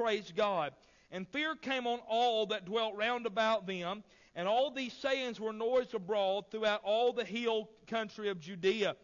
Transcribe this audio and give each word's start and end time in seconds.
praise 0.00 0.32
God. 0.34 0.72
And 1.12 1.28
fear 1.28 1.54
came 1.54 1.86
on 1.86 1.98
all 2.08 2.46
that 2.46 2.64
dwelt 2.64 2.96
round 2.96 3.26
about 3.26 3.66
them, 3.66 4.02
and 4.34 4.48
all 4.48 4.70
these 4.70 4.94
sayings 4.94 5.38
were 5.38 5.52
noised 5.52 5.94
abroad 5.94 6.44
throughout 6.50 6.80
all 6.84 7.12
the 7.12 7.24
hill 7.24 7.68
country 7.86 8.30
of 8.30 8.40
Judea. 8.40 8.96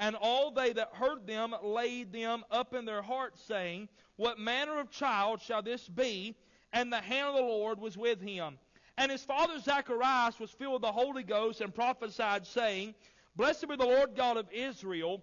And 0.00 0.16
all 0.16 0.50
they 0.50 0.72
that 0.72 0.94
heard 0.94 1.26
them 1.26 1.54
laid 1.62 2.12
them 2.12 2.44
up 2.50 2.74
in 2.74 2.84
their 2.84 3.02
hearts, 3.02 3.40
saying, 3.46 3.88
What 4.16 4.38
manner 4.38 4.80
of 4.80 4.90
child 4.90 5.40
shall 5.40 5.62
this 5.62 5.86
be? 5.86 6.34
And 6.72 6.92
the 6.92 7.00
hand 7.00 7.28
of 7.28 7.34
the 7.34 7.42
Lord 7.42 7.78
was 7.78 7.96
with 7.96 8.20
him. 8.20 8.58
And 8.96 9.12
his 9.12 9.22
father 9.22 9.58
Zacharias 9.60 10.40
was 10.40 10.50
filled 10.50 10.74
with 10.74 10.82
the 10.82 10.92
Holy 10.92 11.22
Ghost 11.22 11.60
and 11.60 11.74
prophesied, 11.74 12.46
saying, 12.46 12.94
Blessed 13.36 13.68
be 13.68 13.76
the 13.76 13.84
Lord 13.84 14.16
God 14.16 14.36
of 14.36 14.50
Israel, 14.50 15.22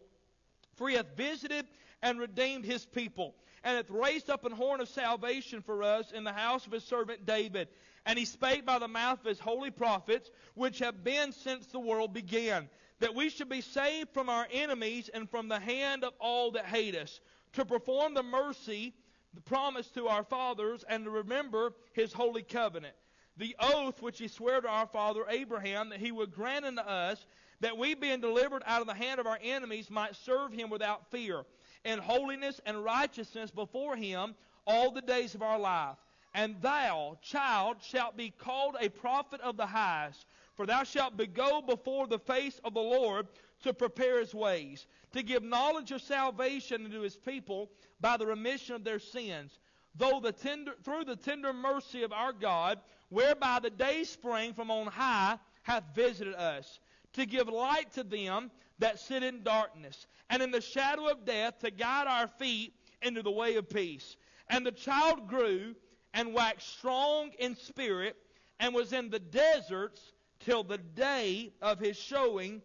for 0.75 0.87
he 0.87 0.95
hath 0.95 1.17
visited 1.17 1.65
and 2.01 2.19
redeemed 2.19 2.63
his 2.63 2.85
people, 2.85 3.35
and 3.63 3.77
hath 3.77 3.89
raised 3.89 4.29
up 4.29 4.45
an 4.45 4.51
horn 4.51 4.81
of 4.81 4.87
salvation 4.87 5.61
for 5.61 5.83
us 5.83 6.11
in 6.11 6.23
the 6.23 6.33
house 6.33 6.65
of 6.65 6.71
his 6.71 6.83
servant 6.83 7.25
David. 7.25 7.67
And 8.05 8.17
he 8.17 8.25
spake 8.25 8.65
by 8.65 8.79
the 8.79 8.87
mouth 8.87 9.19
of 9.19 9.25
his 9.25 9.39
holy 9.39 9.71
prophets, 9.71 10.31
which 10.55 10.79
have 10.79 11.03
been 11.03 11.31
since 11.31 11.67
the 11.67 11.79
world 11.79 12.13
began, 12.13 12.69
that 12.99 13.15
we 13.15 13.29
should 13.29 13.49
be 13.49 13.61
saved 13.61 14.09
from 14.13 14.29
our 14.29 14.47
enemies 14.51 15.09
and 15.13 15.29
from 15.29 15.47
the 15.47 15.59
hand 15.59 16.03
of 16.03 16.13
all 16.19 16.51
that 16.51 16.65
hate 16.65 16.95
us, 16.95 17.19
to 17.53 17.65
perform 17.65 18.13
the 18.13 18.23
mercy 18.23 18.93
the 19.37 19.41
promise 19.41 19.87
to 19.91 20.07
our 20.07 20.23
fathers, 20.23 20.83
and 20.89 21.03
to 21.03 21.11
remember 21.11 21.73
his 21.93 22.11
holy 22.11 22.41
covenant. 22.41 22.95
The 23.37 23.55
oath 23.59 24.01
which 24.01 24.17
he 24.17 24.27
sware 24.27 24.61
to 24.61 24.67
our 24.67 24.87
father 24.87 25.25
Abraham 25.29 25.89
that 25.89 25.99
he 25.99 26.11
would 26.11 26.33
grant 26.33 26.65
unto 26.65 26.81
us 26.81 27.23
that 27.59 27.77
we, 27.77 27.93
being 27.93 28.19
delivered 28.19 28.63
out 28.65 28.81
of 28.81 28.87
the 28.87 28.95
hand 28.95 29.19
of 29.19 29.27
our 29.27 29.37
enemies, 29.41 29.91
might 29.91 30.15
serve 30.15 30.53
him 30.53 30.71
without 30.71 31.11
fear, 31.11 31.43
in 31.83 31.99
holiness 31.99 32.59
and 32.65 32.83
righteousness 32.83 33.51
before 33.51 33.95
him 33.95 34.35
all 34.65 34.91
the 34.91 35.01
days 35.01 35.35
of 35.35 35.41
our 35.41 35.59
life. 35.59 35.97
And 36.33 36.55
thou, 36.61 37.17
child, 37.21 37.77
shalt 37.81 38.15
be 38.15 38.29
called 38.29 38.75
a 38.79 38.89
prophet 38.89 39.41
of 39.41 39.57
the 39.57 39.65
highest, 39.65 40.25
for 40.55 40.65
thou 40.65 40.83
shalt 40.83 41.17
go 41.33 41.61
before 41.61 42.07
the 42.07 42.19
face 42.19 42.59
of 42.63 42.73
the 42.73 42.81
Lord 42.81 43.27
to 43.63 43.73
prepare 43.73 44.19
his 44.19 44.35
ways, 44.35 44.85
to 45.13 45.23
give 45.23 45.41
knowledge 45.41 45.91
of 45.91 46.01
salvation 46.01 46.85
unto 46.85 47.01
his 47.01 47.15
people 47.15 47.71
by 47.99 48.17
the 48.17 48.25
remission 48.25 48.75
of 48.75 48.83
their 48.83 48.99
sins, 48.99 49.59
though 49.95 50.19
the 50.19 50.31
tender, 50.31 50.73
through 50.83 51.05
the 51.05 51.15
tender 51.15 51.53
mercy 51.53 52.03
of 52.03 52.11
our 52.11 52.33
God, 52.33 52.79
whereby 53.09 53.59
the 53.59 53.69
day 53.69 54.03
spring 54.03 54.53
from 54.53 54.69
on 54.69 54.87
high 54.87 55.39
hath 55.63 55.83
visited 55.95 56.35
us 56.35 56.79
to 57.13 57.25
give 57.25 57.47
light 57.47 57.91
to 57.93 58.03
them 58.03 58.51
that 58.79 58.99
sit 58.99 59.23
in 59.23 59.43
darkness, 59.43 60.07
and 60.29 60.41
in 60.41 60.51
the 60.51 60.61
shadow 60.61 61.07
of 61.07 61.25
death 61.25 61.59
to 61.59 61.71
guide 61.71 62.07
our 62.07 62.27
feet 62.27 62.73
into 63.01 63.21
the 63.21 63.31
way 63.31 63.55
of 63.55 63.69
peace. 63.69 64.17
And 64.49 64.65
the 64.65 64.71
child 64.71 65.27
grew 65.27 65.75
and 66.13 66.33
waxed 66.33 66.77
strong 66.77 67.31
in 67.39 67.55
spirit, 67.55 68.15
and 68.59 68.73
was 68.73 68.93
in 68.93 69.09
the 69.09 69.19
deserts 69.19 70.13
till 70.39 70.63
the 70.63 70.77
day 70.77 71.53
of 71.61 71.79
his 71.79 71.97
showing 71.97 72.61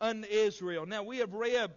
unto 0.00 0.28
Israel. 0.28 0.86
Now 0.86 1.02
we 1.02 1.18
have 1.18 1.32
read 1.32 1.72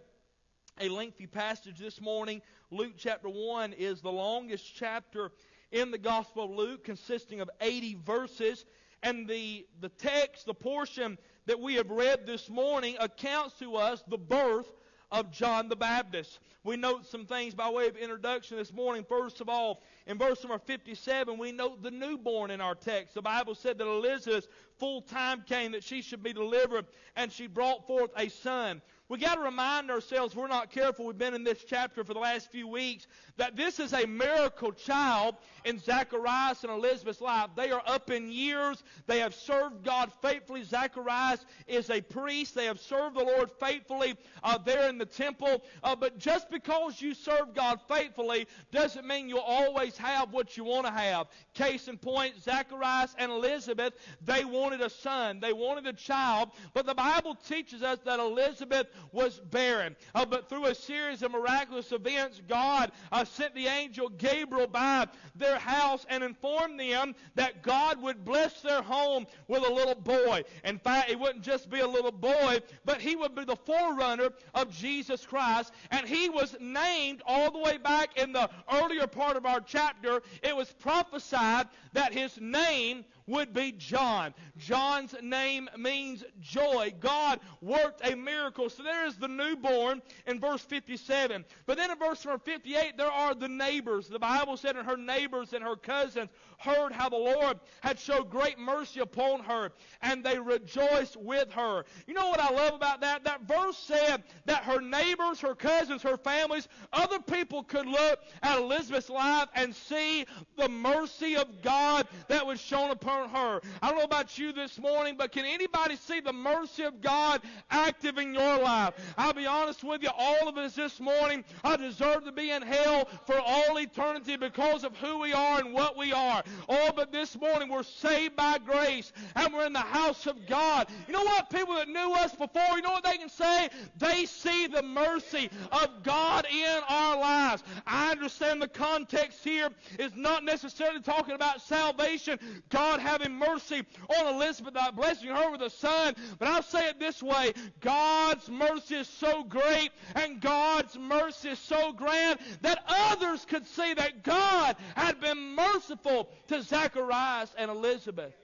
a 0.80 0.88
lengthy 0.88 1.26
passage 1.26 1.78
this 1.78 2.00
morning. 2.00 2.40
Luke 2.70 2.94
chapter 2.96 3.28
1 3.28 3.72
is 3.72 4.00
the 4.00 4.12
longest 4.12 4.74
chapter 4.74 5.32
in 5.72 5.90
the 5.90 5.98
Gospel 5.98 6.44
of 6.44 6.50
Luke, 6.50 6.84
consisting 6.84 7.40
of 7.40 7.50
80 7.60 7.98
verses. 8.04 8.64
And 9.02 9.28
the, 9.28 9.66
the 9.80 9.88
text, 9.88 10.46
the 10.46 10.54
portion 10.54 11.18
that 11.48 11.58
we 11.58 11.74
have 11.76 11.90
read 11.90 12.26
this 12.26 12.50
morning 12.50 12.94
accounts 13.00 13.58
to 13.58 13.74
us 13.74 14.04
the 14.06 14.18
birth 14.18 14.70
of 15.10 15.32
John 15.32 15.70
the 15.70 15.76
Baptist. 15.76 16.40
We 16.62 16.76
note 16.76 17.06
some 17.06 17.24
things 17.24 17.54
by 17.54 17.70
way 17.70 17.88
of 17.88 17.96
introduction 17.96 18.58
this 18.58 18.70
morning. 18.70 19.02
First 19.08 19.40
of 19.40 19.48
all, 19.48 19.82
in 20.06 20.18
verse 20.18 20.44
number 20.44 20.58
57, 20.58 21.38
we 21.38 21.50
note 21.50 21.82
the 21.82 21.90
newborn 21.90 22.50
in 22.50 22.60
our 22.60 22.74
text. 22.74 23.14
The 23.14 23.22
Bible 23.22 23.54
said 23.54 23.78
that 23.78 23.86
Elizabeth's 23.86 24.46
full 24.78 25.00
time 25.00 25.42
came 25.48 25.72
that 25.72 25.82
she 25.82 26.02
should 26.02 26.22
be 26.22 26.34
delivered, 26.34 26.84
and 27.16 27.32
she 27.32 27.46
brought 27.46 27.86
forth 27.86 28.10
a 28.14 28.28
son. 28.28 28.82
We 29.08 29.16
got 29.16 29.36
to 29.36 29.40
remind 29.40 29.90
ourselves, 29.90 30.36
we're 30.36 30.48
not 30.48 30.70
careful, 30.70 31.06
we've 31.06 31.16
been 31.16 31.32
in 31.32 31.42
this 31.42 31.64
chapter 31.66 32.04
for 32.04 32.12
the 32.12 32.20
last 32.20 32.50
few 32.52 32.68
weeks, 32.68 33.06
that 33.38 33.56
this 33.56 33.80
is 33.80 33.94
a 33.94 34.06
miracle 34.06 34.70
child 34.70 35.36
in 35.64 35.78
Zacharias 35.78 36.62
and 36.62 36.70
Elizabeth's 36.70 37.22
life. 37.22 37.48
They 37.56 37.70
are 37.70 37.82
up 37.86 38.10
in 38.10 38.30
years. 38.30 38.82
They 39.06 39.20
have 39.20 39.34
served 39.34 39.82
God 39.82 40.12
faithfully. 40.20 40.62
Zacharias 40.62 41.46
is 41.66 41.88
a 41.88 42.02
priest. 42.02 42.54
They 42.54 42.66
have 42.66 42.80
served 42.80 43.16
the 43.16 43.24
Lord 43.24 43.50
faithfully 43.50 44.14
uh, 44.42 44.58
there 44.58 44.90
in 44.90 44.98
the 44.98 45.06
temple. 45.06 45.62
Uh, 45.82 45.96
but 45.96 46.18
just 46.18 46.50
because 46.50 47.00
you 47.00 47.14
serve 47.14 47.54
God 47.54 47.80
faithfully 47.88 48.46
doesn't 48.72 49.06
mean 49.06 49.30
you'll 49.30 49.38
always 49.38 49.96
have 49.96 50.34
what 50.34 50.56
you 50.58 50.64
want 50.64 50.84
to 50.84 50.92
have. 50.92 51.28
Case 51.54 51.88
in 51.88 51.96
point, 51.96 52.34
Zacharias 52.42 53.14
and 53.18 53.32
Elizabeth, 53.32 53.94
they 54.20 54.44
wanted 54.44 54.82
a 54.82 54.90
son. 54.90 55.40
They 55.40 55.54
wanted 55.54 55.86
a 55.86 55.94
child. 55.94 56.50
But 56.74 56.84
the 56.84 56.94
Bible 56.94 57.36
teaches 57.48 57.82
us 57.82 58.00
that 58.04 58.20
Elizabeth 58.20 58.86
was 59.12 59.40
barren. 59.50 59.96
Uh, 60.14 60.24
but 60.24 60.48
through 60.48 60.66
a 60.66 60.74
series 60.74 61.22
of 61.22 61.32
miraculous 61.32 61.92
events, 61.92 62.40
God 62.48 62.92
uh, 63.12 63.24
sent 63.24 63.54
the 63.54 63.66
angel 63.66 64.08
Gabriel 64.08 64.66
by 64.66 65.06
their 65.34 65.58
house 65.58 66.06
and 66.08 66.22
informed 66.22 66.78
them 66.78 67.14
that 67.34 67.62
God 67.62 68.00
would 68.02 68.24
bless 68.24 68.60
their 68.60 68.82
home 68.82 69.26
with 69.46 69.64
a 69.64 69.72
little 69.72 69.94
boy. 69.94 70.42
In 70.64 70.78
fact, 70.78 71.10
it 71.10 71.18
wouldn't 71.18 71.44
just 71.44 71.70
be 71.70 71.80
a 71.80 71.86
little 71.86 72.12
boy, 72.12 72.58
but 72.84 73.00
he 73.00 73.16
would 73.16 73.34
be 73.34 73.44
the 73.44 73.56
forerunner 73.56 74.30
of 74.54 74.70
Jesus 74.70 75.24
Christ. 75.24 75.72
And 75.90 76.06
he 76.06 76.28
was 76.28 76.56
named 76.60 77.22
all 77.26 77.50
the 77.50 77.58
way 77.58 77.78
back 77.78 78.18
in 78.18 78.32
the 78.32 78.48
earlier 78.72 79.06
part 79.06 79.36
of 79.36 79.46
our 79.46 79.60
chapter. 79.60 80.22
It 80.42 80.54
was 80.54 80.72
prophesied 80.72 81.68
that 81.92 82.12
his 82.12 82.38
name 82.40 83.04
would 83.26 83.52
be 83.52 83.72
John. 83.72 84.34
John's 84.56 85.14
name 85.22 85.68
means 85.76 86.24
joy. 86.40 86.94
God 86.98 87.40
worked 87.60 88.06
a 88.06 88.16
miracle. 88.16 88.70
So 88.70 88.82
there 88.88 89.06
is 89.06 89.16
the 89.16 89.28
newborn 89.28 90.02
in 90.26 90.40
verse 90.40 90.62
57. 90.62 91.44
But 91.66 91.76
then 91.76 91.90
in 91.90 91.98
verse 91.98 92.24
number 92.24 92.42
58, 92.44 92.96
there 92.96 93.10
are 93.10 93.34
the 93.34 93.48
neighbors. 93.48 94.08
The 94.08 94.18
Bible 94.18 94.56
said, 94.56 94.76
and 94.76 94.86
her 94.86 94.96
neighbors 94.96 95.52
and 95.52 95.62
her 95.62 95.76
cousins 95.76 96.30
heard 96.58 96.92
how 96.92 97.08
the 97.08 97.16
Lord 97.16 97.60
had 97.82 97.98
showed 97.98 98.30
great 98.30 98.58
mercy 98.58 99.00
upon 99.00 99.40
her, 99.40 99.70
and 100.02 100.24
they 100.24 100.38
rejoiced 100.38 101.16
with 101.16 101.50
her. 101.52 101.84
You 102.06 102.14
know 102.14 102.28
what 102.30 102.40
I 102.40 102.50
love 102.52 102.74
about 102.74 103.00
that? 103.02 103.24
That 103.24 103.42
verse 103.42 103.76
said 103.76 104.24
that 104.46 104.64
her 104.64 104.80
neighbors, 104.80 105.40
her 105.40 105.54
cousins, 105.54 106.02
her 106.02 106.16
families, 106.16 106.68
other 106.92 107.20
people 107.20 107.62
could 107.62 107.86
look 107.86 108.20
at 108.42 108.58
Elizabeth's 108.58 109.10
life 109.10 109.48
and 109.54 109.74
see 109.74 110.26
the 110.56 110.68
mercy 110.68 111.36
of 111.36 111.62
God 111.62 112.08
that 112.28 112.44
was 112.44 112.60
shown 112.60 112.90
upon 112.90 113.28
her. 113.28 113.60
I 113.82 113.88
don't 113.88 113.98
know 113.98 114.04
about 114.04 114.38
you 114.38 114.52
this 114.52 114.78
morning, 114.78 115.16
but 115.16 115.32
can 115.32 115.44
anybody 115.44 115.96
see 115.96 116.20
the 116.20 116.32
mercy 116.32 116.82
of 116.84 117.00
God 117.00 117.42
active 117.70 118.18
in 118.18 118.34
your 118.34 118.58
life? 118.58 118.77
I'll 119.16 119.32
be 119.32 119.46
honest 119.46 119.82
with 119.82 120.02
you, 120.02 120.10
all 120.16 120.48
of 120.48 120.56
us 120.56 120.74
this 120.74 121.00
morning, 121.00 121.44
I 121.64 121.76
deserve 121.76 122.24
to 122.24 122.32
be 122.32 122.50
in 122.50 122.62
hell 122.62 123.08
for 123.26 123.38
all 123.38 123.78
eternity 123.78 124.36
because 124.36 124.84
of 124.84 124.96
who 124.96 125.18
we 125.18 125.32
are 125.32 125.60
and 125.60 125.72
what 125.72 125.96
we 125.96 126.12
are. 126.12 126.42
Oh, 126.68 126.90
but 126.94 127.12
this 127.12 127.38
morning 127.38 127.68
we're 127.68 127.82
saved 127.82 128.36
by 128.36 128.58
grace 128.58 129.12
and 129.34 129.52
we're 129.52 129.66
in 129.66 129.72
the 129.72 129.80
house 129.80 130.26
of 130.26 130.46
God. 130.46 130.88
You 131.06 131.12
know 131.12 131.24
what? 131.24 131.50
People 131.50 131.74
that 131.74 131.88
knew 131.88 132.12
us 132.14 132.34
before, 132.34 132.76
you 132.76 132.82
know 132.82 132.92
what 132.92 133.04
they 133.04 133.18
can 133.18 133.28
say? 133.28 133.68
They 133.98 134.24
see 134.26 134.66
the 134.66 134.82
mercy 134.82 135.50
of 135.72 136.02
God 136.02 136.46
in 136.50 136.80
our 136.88 137.18
lives. 137.18 137.62
I 137.86 138.10
understand 138.10 138.62
the 138.62 138.68
context 138.68 139.42
here 139.42 139.70
is 139.98 140.12
not 140.14 140.44
necessarily 140.44 141.00
talking 141.00 141.34
about 141.34 141.62
salvation. 141.62 142.38
God 142.68 143.00
having 143.00 143.32
mercy 143.32 143.82
on 144.18 144.34
Elizabeth, 144.34 144.74
blessing 144.94 145.28
her 145.28 145.50
with 145.50 145.62
a 145.62 145.70
son. 145.70 146.14
But 146.38 146.48
I'll 146.48 146.62
say 146.62 146.88
it 146.88 147.00
this 147.00 147.22
way 147.22 147.52
God's 147.80 148.48
mercy 148.48 148.67
is 148.90 149.08
so 149.08 149.44
great 149.44 149.90
and 150.14 150.40
God's 150.40 150.98
mercy 150.98 151.50
is 151.50 151.58
so 151.58 151.92
grand 151.92 152.38
that 152.62 152.82
others 152.86 153.44
could 153.44 153.66
see 153.66 153.94
that 153.94 154.22
God 154.22 154.76
had 154.94 155.20
been 155.20 155.54
merciful 155.54 156.30
to 156.48 156.62
Zacharias 156.62 157.54
and 157.56 157.70
Elizabeth. 157.70 158.34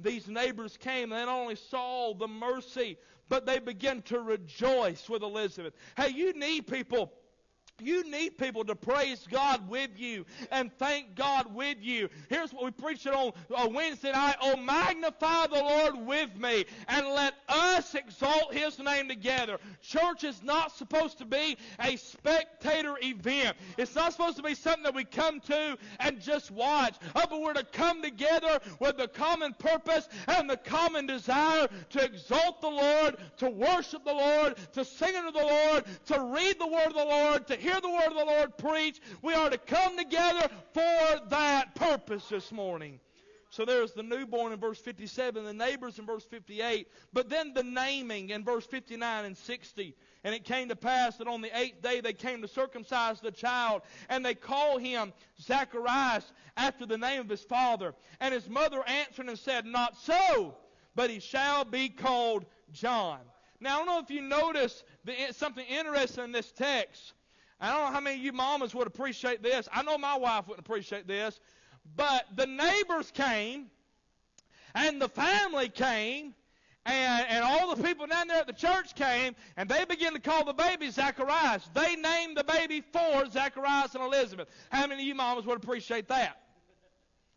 These 0.00 0.28
neighbors 0.28 0.76
came 0.76 1.12
and 1.12 1.20
they 1.20 1.26
not 1.26 1.40
only 1.40 1.56
saw 1.56 2.14
the 2.14 2.28
mercy, 2.28 2.98
but 3.28 3.46
they 3.46 3.58
began 3.58 4.02
to 4.02 4.20
rejoice 4.20 5.08
with 5.08 5.22
Elizabeth. 5.22 5.74
Hey, 5.96 6.10
you 6.10 6.32
need 6.32 6.66
people 6.66 7.12
you 7.86 8.08
need 8.10 8.38
people 8.38 8.64
to 8.64 8.74
praise 8.74 9.26
God 9.30 9.68
with 9.68 9.90
you 9.96 10.24
and 10.50 10.72
thank 10.78 11.14
God 11.14 11.54
with 11.54 11.78
you. 11.80 12.08
Here's 12.28 12.52
what 12.52 12.64
we 12.64 12.70
preached 12.70 13.06
on 13.06 13.32
a 13.56 13.68
Wednesday 13.68 14.12
night. 14.12 14.36
Oh, 14.40 14.56
magnify 14.56 15.46
the 15.48 15.62
Lord 15.62 16.06
with 16.06 16.36
me 16.36 16.64
and 16.88 17.06
let 17.08 17.34
us 17.48 17.94
exalt 17.94 18.54
His 18.54 18.78
name 18.78 19.08
together. 19.08 19.58
Church 19.82 20.24
is 20.24 20.42
not 20.42 20.72
supposed 20.72 21.18
to 21.18 21.24
be 21.24 21.56
a 21.80 21.96
spectator 21.96 22.96
event. 23.02 23.56
It's 23.78 23.94
not 23.94 24.12
supposed 24.12 24.36
to 24.36 24.42
be 24.42 24.54
something 24.54 24.84
that 24.84 24.94
we 24.94 25.04
come 25.04 25.40
to 25.40 25.76
and 26.00 26.20
just 26.20 26.50
watch. 26.50 26.96
Oh, 27.14 27.24
but 27.28 27.40
we're 27.40 27.54
to 27.54 27.64
come 27.64 28.02
together 28.02 28.60
with 28.80 28.96
the 28.96 29.08
common 29.08 29.54
purpose 29.54 30.08
and 30.28 30.48
the 30.48 30.56
common 30.56 31.06
desire 31.06 31.68
to 31.90 32.04
exalt 32.04 32.60
the 32.60 32.68
Lord, 32.68 33.16
to 33.38 33.50
worship 33.50 34.04
the 34.04 34.12
Lord, 34.12 34.56
to 34.72 34.84
sing 34.84 35.14
unto 35.14 35.32
the 35.32 35.44
Lord, 35.44 35.84
to 36.06 36.20
read 36.34 36.58
the 36.58 36.66
word 36.66 36.86
of 36.86 36.94
the 36.94 37.04
Lord, 37.04 37.46
to 37.48 37.56
hear 37.56 37.71
the 37.80 37.90
word 37.90 38.08
of 38.08 38.14
the 38.14 38.24
Lord 38.24 38.58
preached. 38.58 39.00
We 39.22 39.34
are 39.34 39.50
to 39.50 39.58
come 39.58 39.96
together 39.96 40.48
for 40.72 41.20
that 41.28 41.74
purpose 41.74 42.28
this 42.28 42.52
morning. 42.52 43.00
So 43.52 43.66
there's 43.66 43.92
the 43.92 44.02
newborn 44.02 44.54
in 44.54 44.58
verse 44.58 44.78
57, 44.78 45.44
the 45.44 45.52
neighbors 45.52 45.98
in 45.98 46.06
verse 46.06 46.24
58, 46.24 46.88
but 47.12 47.28
then 47.28 47.52
the 47.52 47.62
naming 47.62 48.30
in 48.30 48.44
verse 48.44 48.64
59 48.64 49.26
and 49.26 49.36
60. 49.36 49.94
And 50.24 50.34
it 50.34 50.44
came 50.44 50.70
to 50.70 50.76
pass 50.76 51.18
that 51.18 51.28
on 51.28 51.42
the 51.42 51.54
eighth 51.58 51.82
day 51.82 52.00
they 52.00 52.14
came 52.14 52.40
to 52.40 52.48
circumcise 52.48 53.20
the 53.20 53.30
child, 53.30 53.82
and 54.08 54.24
they 54.24 54.34
call 54.34 54.78
him 54.78 55.12
Zacharias 55.38 56.32
after 56.56 56.86
the 56.86 56.96
name 56.96 57.20
of 57.20 57.28
his 57.28 57.42
father. 57.42 57.94
And 58.20 58.32
his 58.32 58.48
mother 58.48 58.82
answered 58.86 59.28
and 59.28 59.38
said, 59.38 59.66
Not 59.66 59.98
so, 59.98 60.56
but 60.94 61.10
he 61.10 61.20
shall 61.20 61.66
be 61.66 61.90
called 61.90 62.46
John. 62.72 63.18
Now, 63.60 63.74
I 63.74 63.76
don't 63.84 63.86
know 63.86 63.98
if 63.98 64.10
you 64.10 64.22
notice 64.22 64.82
the, 65.04 65.14
something 65.32 65.66
interesting 65.66 66.24
in 66.24 66.32
this 66.32 66.52
text. 66.52 67.12
I 67.62 67.70
don't 67.70 67.86
know 67.86 67.92
how 67.92 68.00
many 68.00 68.16
of 68.16 68.24
you 68.24 68.32
mamas 68.32 68.74
would 68.74 68.88
appreciate 68.88 69.40
this. 69.40 69.68
I 69.72 69.84
know 69.84 69.96
my 69.96 70.18
wife 70.18 70.48
wouldn't 70.48 70.66
appreciate 70.66 71.06
this. 71.06 71.38
But 71.94 72.26
the 72.34 72.46
neighbors 72.46 73.12
came, 73.12 73.66
and 74.74 75.00
the 75.00 75.08
family 75.08 75.68
came, 75.68 76.34
and, 76.84 77.26
and 77.28 77.44
all 77.44 77.72
the 77.74 77.80
people 77.80 78.08
down 78.08 78.26
there 78.26 78.40
at 78.40 78.48
the 78.48 78.52
church 78.52 78.96
came, 78.96 79.36
and 79.56 79.68
they 79.68 79.84
began 79.84 80.12
to 80.12 80.18
call 80.18 80.44
the 80.44 80.52
baby 80.52 80.90
Zacharias. 80.90 81.70
They 81.72 81.94
named 81.94 82.36
the 82.36 82.42
baby 82.42 82.80
for 82.80 83.28
Zacharias 83.30 83.94
and 83.94 84.02
Elizabeth. 84.02 84.48
How 84.70 84.88
many 84.88 85.02
of 85.02 85.06
you 85.06 85.14
mamas 85.14 85.46
would 85.46 85.56
appreciate 85.56 86.08
that? 86.08 86.40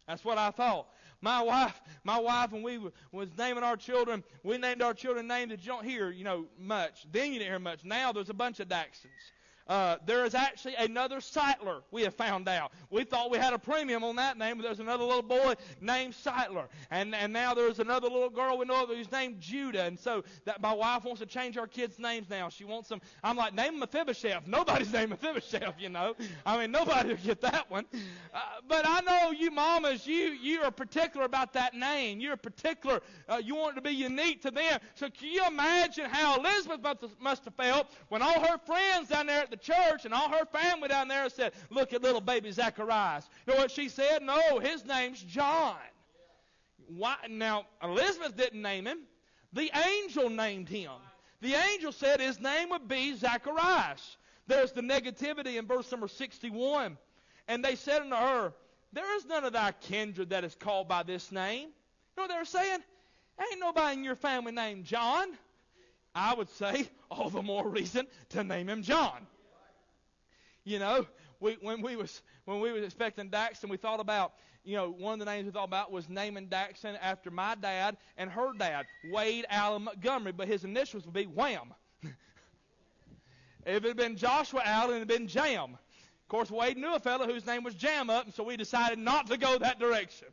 That's 0.07 0.25
what 0.25 0.39
I 0.39 0.49
thought. 0.49 0.87
My 1.21 1.41
wife, 1.41 1.79
my 2.03 2.19
wife, 2.19 2.51
when 2.51 2.63
we 2.63 2.79
was 3.11 3.29
naming 3.37 3.63
our 3.63 3.77
children, 3.77 4.23
we 4.43 4.57
named 4.57 4.81
our 4.81 4.93
children 4.93 5.27
names 5.27 5.51
that 5.51 5.61
you 5.61 5.67
don't 5.67 5.85
hear, 5.85 6.09
you 6.09 6.23
know, 6.23 6.45
much. 6.59 7.05
Then 7.11 7.31
you 7.31 7.39
didn't 7.39 7.51
hear 7.51 7.59
much. 7.59 7.83
Now 7.83 8.11
there's 8.11 8.29
a 8.29 8.33
bunch 8.33 8.59
of 8.59 8.67
Daxtons. 8.67 9.31
Uh, 9.67 9.97
there 10.05 10.25
is 10.25 10.35
actually 10.35 10.75
another 10.75 11.17
Sightler, 11.17 11.81
we 11.91 12.03
have 12.03 12.13
found 12.13 12.47
out. 12.47 12.71
We 12.91 13.03
thought 13.03 13.31
we 13.31 13.39
had 13.39 13.53
a 13.53 13.57
premium 13.57 14.03
on 14.03 14.15
that 14.17 14.37
name, 14.37 14.57
but 14.57 14.63
there's 14.63 14.79
another 14.79 15.03
little 15.03 15.23
boy 15.23 15.55
named 15.81 16.13
Sightler. 16.13 16.67
And, 16.91 17.15
and 17.15 17.33
now 17.33 17.53
there's 17.55 17.79
another 17.79 18.07
little 18.07 18.29
girl 18.29 18.57
we 18.57 18.65
know 18.65 18.83
of 18.83 18.89
who's 18.89 19.11
named 19.11 19.39
Judah. 19.39 19.83
And 19.83 19.97
so 19.97 20.23
that 20.45 20.61
my 20.61 20.71
wife 20.71 21.03
wants 21.03 21.19
to 21.21 21.25
change 21.25 21.57
our 21.57 21.65
kids' 21.65 21.97
names 21.97 22.29
now. 22.29 22.49
She 22.49 22.63
wants 22.63 22.89
them. 22.89 23.01
I'm 23.23 23.37
like, 23.37 23.55
name 23.55 23.79
Mephibosheth. 23.79 24.45
Nobody's 24.45 24.93
named 24.93 25.09
Mephibosheth, 25.09 25.75
you 25.79 25.89
know. 25.89 26.15
I 26.45 26.59
mean, 26.59 26.71
nobody 26.71 27.09
will 27.09 27.17
get 27.17 27.41
that 27.41 27.69
one. 27.69 27.85
Uh, 28.33 28.39
but 28.67 28.85
I 28.87 29.01
know 29.01 29.31
you 29.31 29.49
mamas, 29.49 30.05
you, 30.05 30.31
you 30.31 30.61
are 30.61 30.71
particular 30.71 31.25
about 31.25 31.53
that 31.53 31.73
name. 31.73 32.19
You're 32.19 32.37
particular. 32.37 33.01
Uh, 33.27 33.41
you 33.43 33.55
want 33.55 33.73
it 33.73 33.75
to 33.75 33.81
be 33.81 33.95
unique 33.95 34.43
to 34.43 34.51
them. 34.51 34.79
So 34.93 35.09
can 35.09 35.29
you 35.29 35.45
imagine 35.47 36.05
how 36.05 36.39
Elizabeth 36.39 37.03
must 37.19 37.45
have 37.45 37.55
felt 37.55 37.91
when 38.09 38.21
all 38.21 38.39
her 38.41 38.59
friends 38.59 39.09
down 39.09 39.25
there 39.25 39.39
at 39.39 39.49
the 39.49 39.54
the 39.55 39.73
church, 39.73 40.05
and 40.05 40.13
all 40.13 40.29
her 40.29 40.45
family 40.45 40.87
down 40.87 41.07
there 41.07 41.29
said, 41.29 41.53
Look 41.69 41.93
at 41.93 42.01
little 42.01 42.21
baby 42.21 42.51
Zacharias. 42.51 43.29
You 43.47 43.53
know 43.53 43.59
what 43.59 43.71
she 43.71 43.89
said? 43.89 44.21
No, 44.21 44.59
his 44.59 44.85
name's 44.85 45.21
John. 45.21 45.75
Why? 46.87 47.15
Now, 47.29 47.65
Elizabeth 47.83 48.35
didn't 48.35 48.61
name 48.61 48.85
him, 48.85 48.99
the 49.53 49.71
angel 49.87 50.29
named 50.29 50.69
him. 50.69 50.91
The 51.41 51.53
angel 51.53 51.91
said 51.91 52.19
his 52.19 52.39
name 52.39 52.69
would 52.69 52.87
be 52.87 53.15
Zacharias. 53.15 54.17
There's 54.47 54.71
the 54.71 54.81
negativity 54.81 55.57
in 55.57 55.65
verse 55.65 55.91
number 55.91 56.07
61. 56.07 56.97
And 57.47 57.63
they 57.63 57.75
said 57.75 58.01
unto 58.01 58.15
her, 58.15 58.53
There 58.93 59.15
is 59.17 59.25
none 59.25 59.43
of 59.43 59.53
thy 59.53 59.71
kindred 59.73 60.29
that 60.29 60.43
is 60.43 60.55
called 60.55 60.87
by 60.87 61.03
this 61.03 61.31
name. 61.31 61.67
You 61.67 61.67
know 62.17 62.23
what 62.23 62.29
they 62.29 62.37
were 62.37 62.45
saying? 62.45 62.79
Ain't 63.39 63.59
nobody 63.59 63.97
in 63.97 64.03
your 64.03 64.15
family 64.15 64.51
named 64.51 64.85
John. 64.85 65.27
I 66.15 66.33
would 66.33 66.49
say, 66.51 66.89
all 67.11 67.29
the 67.29 67.41
more 67.41 67.67
reason 67.67 68.07
to 68.29 68.43
name 68.43 68.69
him 68.69 68.81
John. 68.81 69.27
You 70.65 70.79
know, 70.79 71.05
we, 71.39 71.57
when 71.61 71.81
we 71.81 71.95
was 71.95 72.21
when 72.45 72.59
we 72.59 72.71
was 72.71 72.83
expecting 72.83 73.29
Daxton, 73.29 73.69
we 73.69 73.77
thought 73.77 73.99
about 73.99 74.33
you 74.63 74.75
know 74.75 74.89
one 74.89 75.13
of 75.13 75.19
the 75.19 75.25
names 75.25 75.45
we 75.45 75.51
thought 75.51 75.65
about 75.65 75.91
was 75.91 76.09
naming 76.09 76.47
Daxton 76.47 76.97
after 76.99 77.29
my 77.29 77.53
dad 77.55 77.97
and 78.17 78.31
her 78.31 78.51
dad, 78.57 78.87
Wade 79.11 79.45
Allen 79.49 79.83
Montgomery, 79.83 80.31
but 80.31 80.47
his 80.47 80.63
initials 80.63 81.05
would 81.05 81.13
be 81.13 81.25
Wham. 81.25 81.73
if 82.03 82.13
it 83.65 83.83
had 83.83 83.95
been 83.95 84.17
Joshua 84.17 84.63
Allen, 84.65 84.97
it 84.97 84.99
would 84.99 85.11
have 85.11 85.19
been 85.19 85.27
Jam. 85.27 85.73
Of 85.73 86.29
course, 86.29 86.49
Wade 86.49 86.77
knew 86.77 86.95
a 86.95 86.99
fellow 86.99 87.27
whose 87.27 87.45
name 87.45 87.63
was 87.63 87.75
Jam 87.75 88.09
Up, 88.09 88.25
and 88.25 88.33
so 88.33 88.43
we 88.43 88.57
decided 88.57 88.97
not 88.97 89.27
to 89.27 89.37
go 89.37 89.59
that 89.59 89.79
direction. 89.79 90.27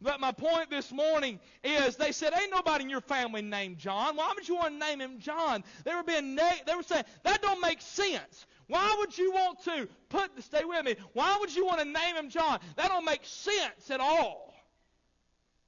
But 0.00 0.20
my 0.20 0.30
point 0.30 0.70
this 0.70 0.92
morning 0.92 1.40
is 1.64 1.96
they 1.96 2.12
said, 2.12 2.32
Ain't 2.32 2.52
nobody 2.52 2.84
in 2.84 2.90
your 2.90 3.00
family 3.00 3.42
named 3.42 3.78
John. 3.78 4.16
Why 4.16 4.32
would 4.34 4.48
you 4.48 4.54
want 4.54 4.74
to 4.74 4.86
name 4.86 5.00
him 5.00 5.18
John? 5.18 5.64
They 5.84 5.94
were 5.94 6.04
being 6.04 6.36
neg- 6.36 6.66
they 6.66 6.74
were 6.74 6.84
saying, 6.84 7.04
that 7.24 7.42
don't 7.42 7.60
make 7.60 7.80
sense. 7.80 8.46
Why 8.68 8.94
would 8.98 9.16
you 9.16 9.32
want 9.32 9.64
to 9.64 9.88
put, 10.08 10.30
stay 10.44 10.64
with 10.64 10.84
me, 10.84 10.94
why 11.14 11.36
would 11.40 11.54
you 11.54 11.66
want 11.66 11.80
to 11.80 11.84
name 11.84 12.16
him 12.16 12.28
John? 12.28 12.60
That 12.76 12.88
don't 12.88 13.04
make 13.04 13.24
sense 13.24 13.90
at 13.90 13.98
all. 14.00 14.54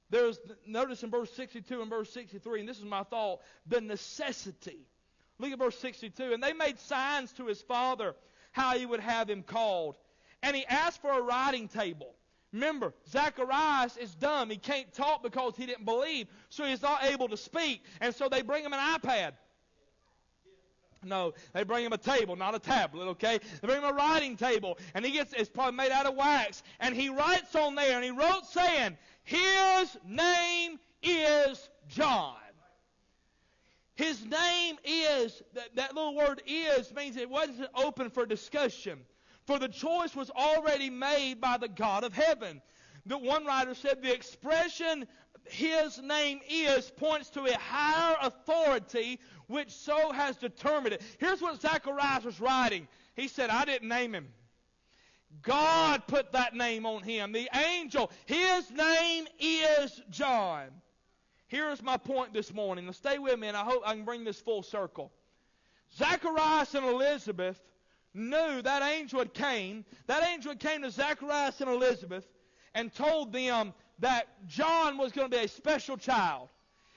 There's, 0.09 0.39
notice 0.65 1.03
in 1.03 1.09
verse 1.09 1.31
62 1.33 1.81
and 1.81 1.89
verse 1.89 2.11
63, 2.11 2.61
and 2.61 2.69
this 2.69 2.77
is 2.77 2.85
my 2.85 3.03
thought, 3.03 3.41
the 3.65 3.81
necessity. 3.81 4.85
Look 5.39 5.51
at 5.51 5.59
verse 5.59 5.77
62. 5.79 6.33
And 6.33 6.43
they 6.43 6.53
made 6.53 6.79
signs 6.79 7.33
to 7.33 7.47
his 7.47 7.61
father 7.61 8.15
how 8.51 8.77
he 8.77 8.85
would 8.85 8.99
have 8.99 9.29
him 9.29 9.41
called. 9.41 9.95
And 10.43 10.55
he 10.55 10.65
asked 10.65 11.01
for 11.01 11.11
a 11.11 11.21
writing 11.21 11.67
table. 11.67 12.13
Remember, 12.53 12.93
Zacharias 13.09 13.95
is 13.97 14.13
dumb. 14.15 14.49
He 14.49 14.57
can't 14.57 14.91
talk 14.93 15.23
because 15.23 15.55
he 15.55 15.65
didn't 15.65 15.85
believe, 15.85 16.27
so 16.49 16.65
he's 16.65 16.81
not 16.81 17.03
able 17.05 17.29
to 17.29 17.37
speak. 17.37 17.83
And 18.01 18.13
so 18.13 18.27
they 18.27 18.41
bring 18.41 18.63
him 18.63 18.73
an 18.73 18.79
iPad. 18.79 19.33
No, 21.03 21.33
they 21.53 21.63
bring 21.63 21.83
him 21.83 21.93
a 21.93 21.97
table, 21.97 22.35
not 22.35 22.53
a 22.53 22.59
tablet, 22.59 23.05
okay? 23.05 23.39
They 23.61 23.67
bring 23.67 23.81
him 23.81 23.89
a 23.89 23.93
writing 23.93 24.37
table, 24.37 24.77
and 24.93 25.03
he 25.03 25.11
gets 25.11 25.33
it's 25.33 25.49
probably 25.49 25.75
made 25.75 25.91
out 25.91 26.05
of 26.05 26.15
wax, 26.15 26.61
and 26.79 26.95
he 26.95 27.09
writes 27.09 27.55
on 27.55 27.73
there, 27.73 27.95
and 27.95 28.03
he 28.03 28.11
wrote 28.11 28.45
saying, 28.45 28.97
His 29.23 29.97
name 30.05 30.77
is 31.01 31.69
John. 31.87 32.35
His 33.95 34.23
name 34.25 34.77
is, 34.83 35.41
that, 35.53 35.75
that 35.75 35.95
little 35.95 36.15
word 36.15 36.41
is 36.45 36.93
means 36.93 37.17
it 37.17 37.29
wasn't 37.29 37.69
open 37.75 38.09
for 38.09 38.25
discussion. 38.25 38.99
For 39.45 39.59
the 39.59 39.67
choice 39.67 40.15
was 40.15 40.29
already 40.29 40.89
made 40.89 41.41
by 41.41 41.57
the 41.57 41.67
God 41.67 42.03
of 42.03 42.13
heaven. 42.13 42.61
The 43.05 43.17
one 43.17 43.45
writer 43.45 43.73
said 43.73 44.01
the 44.01 44.13
expression 44.13 45.07
his 45.45 45.99
name 46.01 46.39
is 46.47 46.91
points 46.91 47.29
to 47.31 47.45
a 47.45 47.57
higher 47.57 48.15
authority 48.21 49.19
which 49.47 49.71
so 49.71 50.11
has 50.11 50.37
determined 50.37 50.93
it. 50.93 51.01
Here's 51.17 51.41
what 51.41 51.59
Zacharias 51.61 52.23
was 52.23 52.39
writing. 52.39 52.87
He 53.15 53.27
said, 53.27 53.49
I 53.49 53.65
didn't 53.65 53.89
name 53.89 54.13
him. 54.13 54.27
God 55.41 56.03
put 56.07 56.33
that 56.33 56.55
name 56.55 56.85
on 56.85 57.03
him. 57.03 57.31
The 57.31 57.49
angel, 57.53 58.11
his 58.25 58.69
name 58.71 59.27
is 59.39 60.01
John. 60.09 60.67
Here's 61.47 61.81
my 61.81 61.97
point 61.97 62.33
this 62.33 62.53
morning. 62.53 62.85
Now 62.85 62.91
stay 62.91 63.17
with 63.17 63.39
me, 63.39 63.47
and 63.47 63.57
I 63.57 63.63
hope 63.63 63.81
I 63.85 63.93
can 63.93 64.05
bring 64.05 64.23
this 64.23 64.39
full 64.39 64.63
circle. 64.63 65.11
Zacharias 65.97 66.75
and 66.75 66.85
Elizabeth 66.85 67.59
knew 68.13 68.61
that 68.61 68.81
angel 68.81 69.19
had 69.19 69.33
came. 69.33 69.85
That 70.07 70.27
angel 70.27 70.51
had 70.51 70.59
came 70.59 70.81
to 70.81 70.91
Zacharias 70.91 71.61
and 71.61 71.69
Elizabeth 71.69 72.27
and 72.73 72.93
told 72.93 73.33
them 73.33 73.73
that 73.99 74.27
John 74.47 74.97
was 74.97 75.11
going 75.11 75.29
to 75.29 75.37
be 75.37 75.43
a 75.43 75.47
special 75.47 75.97
child. 75.97 76.49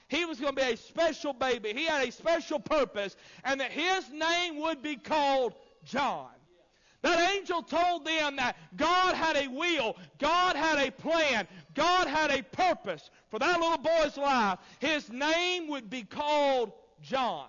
He 0.07 0.25
was 0.25 0.39
going 0.39 0.55
to 0.55 0.61
be 0.61 0.71
a 0.73 0.77
special 0.77 1.33
baby. 1.33 1.73
He 1.73 1.85
had 1.85 2.07
a 2.07 2.11
special 2.11 2.59
purpose, 2.59 3.15
and 3.43 3.59
that 3.59 3.71
his 3.71 4.11
name 4.11 4.59
would 4.61 4.81
be 4.81 4.95
called 4.95 5.55
John. 5.83 6.29
That 7.01 7.33
angel 7.35 7.61
told 7.61 8.05
them 8.05 8.35
that 8.37 8.57
God 8.75 9.15
had 9.15 9.35
a 9.35 9.47
will, 9.47 9.95
God 10.17 10.55
had 10.55 10.79
a 10.79 10.91
plan, 10.91 11.47
God 11.75 12.07
had 12.07 12.31
a 12.31 12.41
purpose 12.41 13.11
for 13.29 13.37
that 13.39 13.59
little 13.59 13.77
boy's 13.77 14.17
life. 14.17 14.57
His 14.79 15.11
name 15.11 15.67
would 15.67 15.87
be 15.89 16.01
called 16.01 16.71
John. 17.01 17.47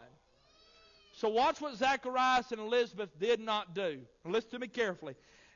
So 1.16 1.30
watch 1.30 1.62
what 1.62 1.74
Zacharias 1.76 2.52
and 2.52 2.60
Elizabeth 2.60 3.08
did 3.18 3.40
not 3.40 3.74
do. 3.74 4.00
Listen 4.26 4.50
to 4.50 4.58
me 4.58 4.68
carefully. 4.68 5.14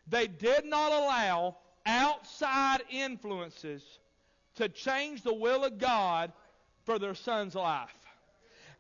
They 0.09 0.27
did 0.27 0.65
not 0.65 0.91
allow 0.91 1.59
outside 1.85 2.81
influences 2.91 3.83
to 4.55 4.71
change 4.71 5.23
the 5.23 5.35
will 5.35 5.65
of 5.65 5.77
God 5.77 6.33
for 6.87 6.99
their 6.99 7.15
son's 7.15 7.55
life. 7.55 7.91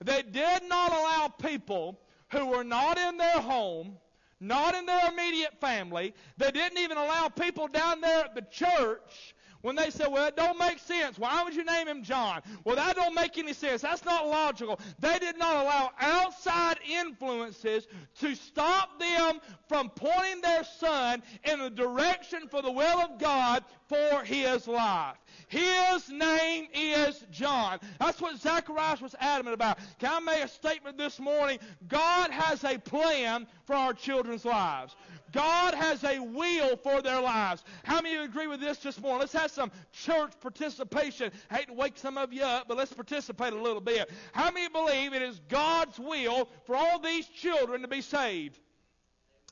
They 0.03 0.23
did 0.23 0.63
not 0.69 0.91
allow 0.91 1.29
people 1.29 2.01
who 2.33 2.47
were 2.47 2.65
not 2.65 2.97
in 2.97 3.19
their 3.19 3.41
home, 3.41 3.99
not 4.41 4.75
in 4.75 4.87
their 4.87 5.13
immediate 5.13 5.61
family, 5.61 6.15
they 6.39 6.51
didn't 6.51 6.79
even 6.79 6.97
allow 6.97 7.29
people 7.29 7.69
down 7.69 8.01
there 8.01 8.25
at 8.25 8.35
the 8.35 8.47
church 8.51 9.35
when 9.63 9.77
they 9.77 9.91
said, 9.91 10.09
well, 10.09 10.27
it 10.27 10.37
don't 10.37 10.59
make 10.59 10.79
sense. 10.79 11.19
Why 11.19 11.43
would 11.43 11.55
you 11.55 11.65
name 11.65 11.89
him 11.89 12.03
John? 12.03 12.41
Well, 12.65 12.77
that 12.77 12.97
don't 12.97 13.15
make 13.15 13.37
any 13.39 13.53
sense. 13.53 13.83
That's 13.83 14.05
not 14.05 14.27
logical. 14.27 14.81
They 14.99 15.19
did 15.19 15.39
not 15.39 15.65
allow 15.65 15.91
outside 16.01 16.79
influences 16.89 17.87
to 18.21 18.35
stop 18.35 18.99
them 18.99 19.41
from 19.69 19.91
pointing 19.91 20.41
their 20.41 20.65
son 20.65 21.23
in 21.45 21.59
the 21.61 21.71
direction 21.71 22.49
for 22.49 22.63
the 22.63 22.71
will 22.71 22.99
of 23.01 23.19
God 23.19 23.65
for 23.89 24.25
his 24.25 24.67
life. 24.67 25.17
His 25.49 26.09
name 26.09 26.69
is 26.73 27.25
John. 27.31 27.81
That's 27.99 28.21
what 28.21 28.39
Zacharias 28.41 29.01
was 29.01 29.15
adamant 29.19 29.55
about. 29.55 29.79
Can 29.99 30.11
I 30.13 30.21
make 30.21 30.45
a 30.45 30.49
statement 30.49 30.97
this 30.97 31.19
morning? 31.19 31.59
God 31.89 32.31
has 32.31 32.63
a 32.65 32.79
plan 32.79 33.47
for 33.65 33.75
our 33.75 33.93
children's 33.93 34.45
lives. 34.45 34.95
God 35.33 35.75
has 35.75 36.03
a 36.05 36.19
will 36.19 36.77
for 36.77 37.03
their 37.03 37.21
lives. 37.21 37.65
How 37.85 38.01
many 38.01 38.17
agree 38.17 38.47
with 38.47 38.61
this 38.61 38.79
this 38.79 39.01
morning? 39.01 39.21
Let's 39.21 39.33
have 39.33 39.51
some 39.51 39.71
church 39.93 40.33
participation. 40.41 41.33
I 41.51 41.57
hate 41.57 41.69
to 41.69 41.75
wake 41.75 41.97
some 41.97 42.19
of 42.19 42.33
you 42.33 42.43
up, 42.43 42.69
but 42.69 42.77
let's 42.77 42.93
participate 42.93 43.53
a 43.53 43.61
little 43.61 43.81
bit. 43.81 44.11
How 44.33 44.51
many 44.51 44.69
believe 44.69 45.13
it 45.13 45.23
is 45.23 45.41
God's 45.49 45.99
will 45.99 46.49
for 46.67 46.77
all 46.77 46.99
these 46.99 47.27
children 47.27 47.83
to 47.83 47.89
be 47.89 48.01
saved? 48.01 48.59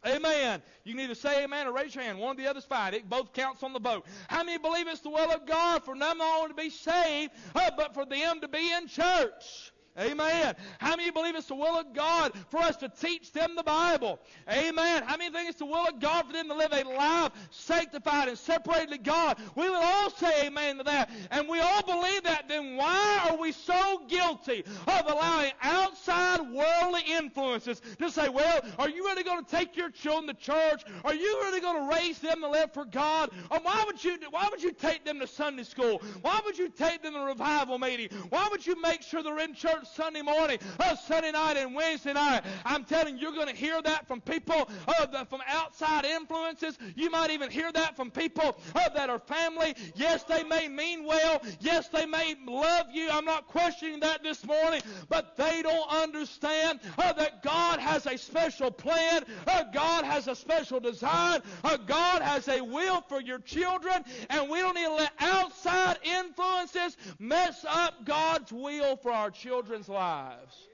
Amen. 0.07 0.63
You 0.85 0.95
can 0.95 1.01
either 1.01 1.15
say 1.15 1.43
amen 1.43 1.67
or 1.67 1.73
raise 1.73 1.95
your 1.95 2.05
hand. 2.05 2.19
One 2.19 2.31
of 2.31 2.37
the 2.37 2.49
other's 2.49 2.65
fine. 2.65 2.95
It 2.95 3.09
both 3.09 3.33
counts 3.33 3.63
on 3.63 3.73
the 3.73 3.81
vote. 3.81 4.07
How 4.29 4.45
many 4.45 4.59
believe 4.59 4.87
it's 4.87 5.01
the 5.01 5.11
will 5.11 5.31
of 5.31 5.45
God 5.45 5.83
for 5.85 5.97
them 5.97 6.21
all 6.21 6.47
to 6.47 6.55
be 6.55 6.71
saved, 6.71 7.33
uh, 7.55 7.71
but 7.77 7.95
for 7.95 8.07
them 8.07 8.41
to 8.41 8.49
be 8.49 8.73
in 8.73 8.87
church? 8.87 9.73
Amen. 9.99 10.55
How 10.79 10.97
many 10.97 11.11
believe 11.11 11.35
it's 11.35 11.47
the 11.47 11.55
will 11.55 11.79
of 11.79 11.93
God 11.93 12.33
for 12.51 12.59
us 12.59 12.77
to 12.77 12.89
teach 12.89 13.33
them 13.33 13.57
the 13.57 13.63
Bible? 13.63 14.21
Amen. 14.51 15.03
How 15.05 15.17
many 15.17 15.33
think 15.33 15.49
it's 15.49 15.59
the 15.59 15.67
will 15.67 15.87
of 15.87 15.99
God 15.99 16.27
for 16.27 16.33
them 16.33 16.49
to 16.49 16.55
live 16.55 16.73
a 16.73 16.85
life 16.85 17.33
sanctified 17.51 18.29
and 18.29 18.39
separated 18.39 18.91
to 18.91 18.99
God? 18.99 19.39
We 19.57 19.69
will 19.69 19.81
all 19.83 20.11
say 20.11 20.47
amen 20.47 20.79
to 20.79 20.85
that. 20.85 21.11
And 21.31 21.49
we 21.49 21.61
all 21.61 21.83
believe 21.83 22.23
that. 22.25 22.49
Then 22.49 22.77
why 22.77 23.29
are 23.29 23.37
we 23.37 23.53
so 23.53 24.03
guilty 24.09 24.65
of 24.87 25.07
allowing 25.07 25.53
outside 25.63 26.41
worldly 26.41 27.03
influences 27.09 27.83
to 27.99 28.11
say, 28.11 28.29
well, 28.29 28.61
are 28.79 28.89
you 28.89 29.05
really 29.05 29.25
going 29.25 29.45
to 29.45 29.51
take 29.51 29.77
your 29.77 29.91
children 29.91 30.29
to 30.29 30.35
church? 30.35 30.85
Are 31.05 31.15
you 31.15 31.41
really 31.43 31.61
going 31.61 31.89
to 31.89 31.97
raise 31.97 32.19
them 32.21 32.41
to 32.41 32.49
live 32.49 32.73
for 32.73 32.85
God? 32.85 33.31
Or 33.51 33.59
why 33.61 33.83
would 33.87 34.03
you, 34.03 34.19
why 34.31 34.49
would 34.51 34.63
you 34.63 34.73
take 34.73 35.05
them 35.05 35.19
to 35.21 35.27
Sunday 35.27 35.65
school? 35.65 36.01
Why 36.23 36.41
would 36.45 36.57
you 36.57 36.69
take 36.69 37.03
them 37.03 37.15
to 37.15 37.21
revival 37.21 37.79
meeting? 37.79 38.11
Why 38.29 38.49
would 38.51 38.67
you 38.67 38.81
make 38.81 39.03
sure 39.03 39.23
they're 39.23 39.41
in 39.41 39.55
church 39.55 39.88
Sunday 39.95 40.23
morning, 40.23 40.59
uh, 40.81 40.97
Sunday 40.97 41.33
night, 41.33 41.57
and 41.57 41.75
Wednesday 41.75 42.13
night. 42.13 42.43
I'm 42.65 42.85
telling 42.85 43.17
you, 43.17 43.29
you're 43.29 43.33
going 43.33 43.55
to 43.55 43.61
hear 43.61 43.83
that 43.83 44.07
from 44.07 44.21
people 44.21 44.69
uh, 44.87 45.25
from 45.25 45.41
outside 45.47 46.05
influences. 46.05 46.79
You 46.97 47.11
might 47.11 47.31
even 47.31 47.51
hear 47.51 47.71
that 47.73 47.97
from 47.97 48.11
people 48.11 48.59
uh, 48.75 48.89
that 48.95 49.11
are 49.11 49.19
family. 49.19 49.75
Yes, 49.95 50.25
they 50.25 50.45
may 50.45 50.69
mean 50.69 51.05
well. 51.05 51.43
Yes, 51.61 51.89
they 51.89 52.07
may 52.07 52.37
love 52.47 52.87
you. 52.93 53.09
I'm 53.11 53.25
not 53.25 53.47
questioning 53.49 54.01
that 54.01 54.23
this 54.23 54.47
morning, 54.47 54.83
but 55.09 55.37
they 55.37 55.63
don't 55.63 55.91
understand 55.91 56.81
uh, 56.97 57.13
that 57.15 57.43
God 57.43 57.81
has 57.81 58.07
a 58.07 58.17
special 58.17 58.71
plan. 58.71 59.25
Uh, 59.47 59.65
God 59.73 60.05
has 60.05 60.29
a 60.29 60.35
special 60.35 60.81
design. 60.81 61.41
Uh, 61.65 61.77
God 61.77 62.23
has 62.23 62.49
a 62.49 62.61
will 62.61 63.01
for 63.03 63.21
your 63.21 63.39
children, 63.41 64.05
and 64.31 64.49
we 64.49 64.59
don't 64.59 64.75
need 64.75 64.85
to 64.85 64.95
let 64.95 65.13
outside 65.19 65.99
influences 66.03 66.97
mess 67.19 67.65
up 67.69 68.05
God's 68.05 68.53
will 68.53 68.97
for 68.97 69.13
our 69.13 69.31
children 69.31 69.78
children's 69.79 69.89
lives. 69.89 70.69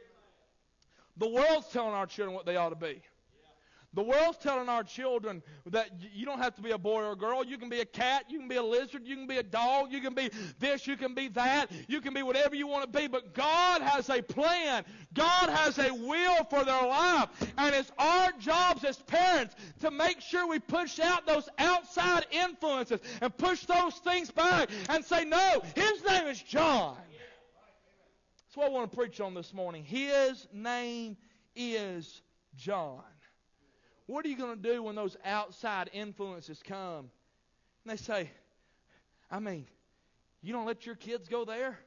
The 1.16 1.28
world's 1.28 1.68
telling 1.68 1.94
our 1.94 2.06
children 2.06 2.34
what 2.34 2.46
they 2.46 2.56
ought 2.56 2.70
to 2.70 2.76
be. 2.76 3.02
The 3.92 4.02
world's 4.02 4.38
telling 4.38 4.68
our 4.68 4.82
children 4.82 5.40
that 5.66 5.90
you 6.12 6.26
don't 6.26 6.40
have 6.40 6.56
to 6.56 6.62
be 6.62 6.72
a 6.72 6.78
boy 6.78 7.02
or 7.02 7.12
a 7.12 7.16
girl. 7.16 7.44
You 7.44 7.58
can 7.58 7.68
be 7.68 7.78
a 7.78 7.84
cat. 7.84 8.24
You 8.28 8.40
can 8.40 8.48
be 8.48 8.56
a 8.56 8.62
lizard. 8.62 9.02
You 9.04 9.14
can 9.14 9.28
be 9.28 9.36
a 9.36 9.42
dog. 9.44 9.92
You 9.92 10.00
can 10.00 10.14
be 10.14 10.30
this. 10.58 10.88
You 10.88 10.96
can 10.96 11.14
be 11.14 11.28
that. 11.28 11.70
You 11.86 12.00
can 12.00 12.12
be 12.12 12.24
whatever 12.24 12.56
you 12.56 12.66
want 12.66 12.92
to 12.92 12.98
be. 12.98 13.06
But 13.06 13.34
God 13.34 13.82
has 13.82 14.10
a 14.10 14.20
plan. 14.20 14.84
God 15.12 15.48
has 15.48 15.78
a 15.78 15.94
will 15.94 16.42
for 16.50 16.64
their 16.64 16.84
life. 16.84 17.28
And 17.56 17.72
it's 17.72 17.92
our 17.96 18.32
jobs 18.40 18.82
as 18.82 18.96
parents 18.96 19.54
to 19.78 19.92
make 19.92 20.20
sure 20.20 20.48
we 20.48 20.58
push 20.58 20.98
out 20.98 21.24
those 21.24 21.48
outside 21.58 22.26
influences 22.32 22.98
and 23.20 23.36
push 23.36 23.64
those 23.64 23.94
things 23.98 24.28
back 24.32 24.70
and 24.88 25.04
say, 25.04 25.24
no, 25.24 25.62
his 25.76 26.04
name 26.04 26.26
is 26.26 26.42
John. 26.42 26.96
That's 28.54 28.68
what 28.68 28.70
I 28.70 28.78
want 28.78 28.88
to 28.88 28.96
preach 28.96 29.20
on 29.20 29.34
this 29.34 29.52
morning. 29.52 29.82
His 29.82 30.46
name 30.52 31.16
is 31.56 32.22
John. 32.54 33.02
What 34.06 34.24
are 34.24 34.28
you 34.28 34.36
going 34.36 34.54
to 34.54 34.62
do 34.62 34.80
when 34.80 34.94
those 34.94 35.16
outside 35.24 35.90
influences 35.92 36.62
come? 36.64 37.10
And 37.84 37.86
they 37.86 37.96
say, 37.96 38.30
I 39.28 39.40
mean, 39.40 39.66
you 40.40 40.52
don't 40.52 40.66
let 40.66 40.86
your 40.86 40.94
kids 40.94 41.28
go 41.28 41.44
there? 41.44 41.80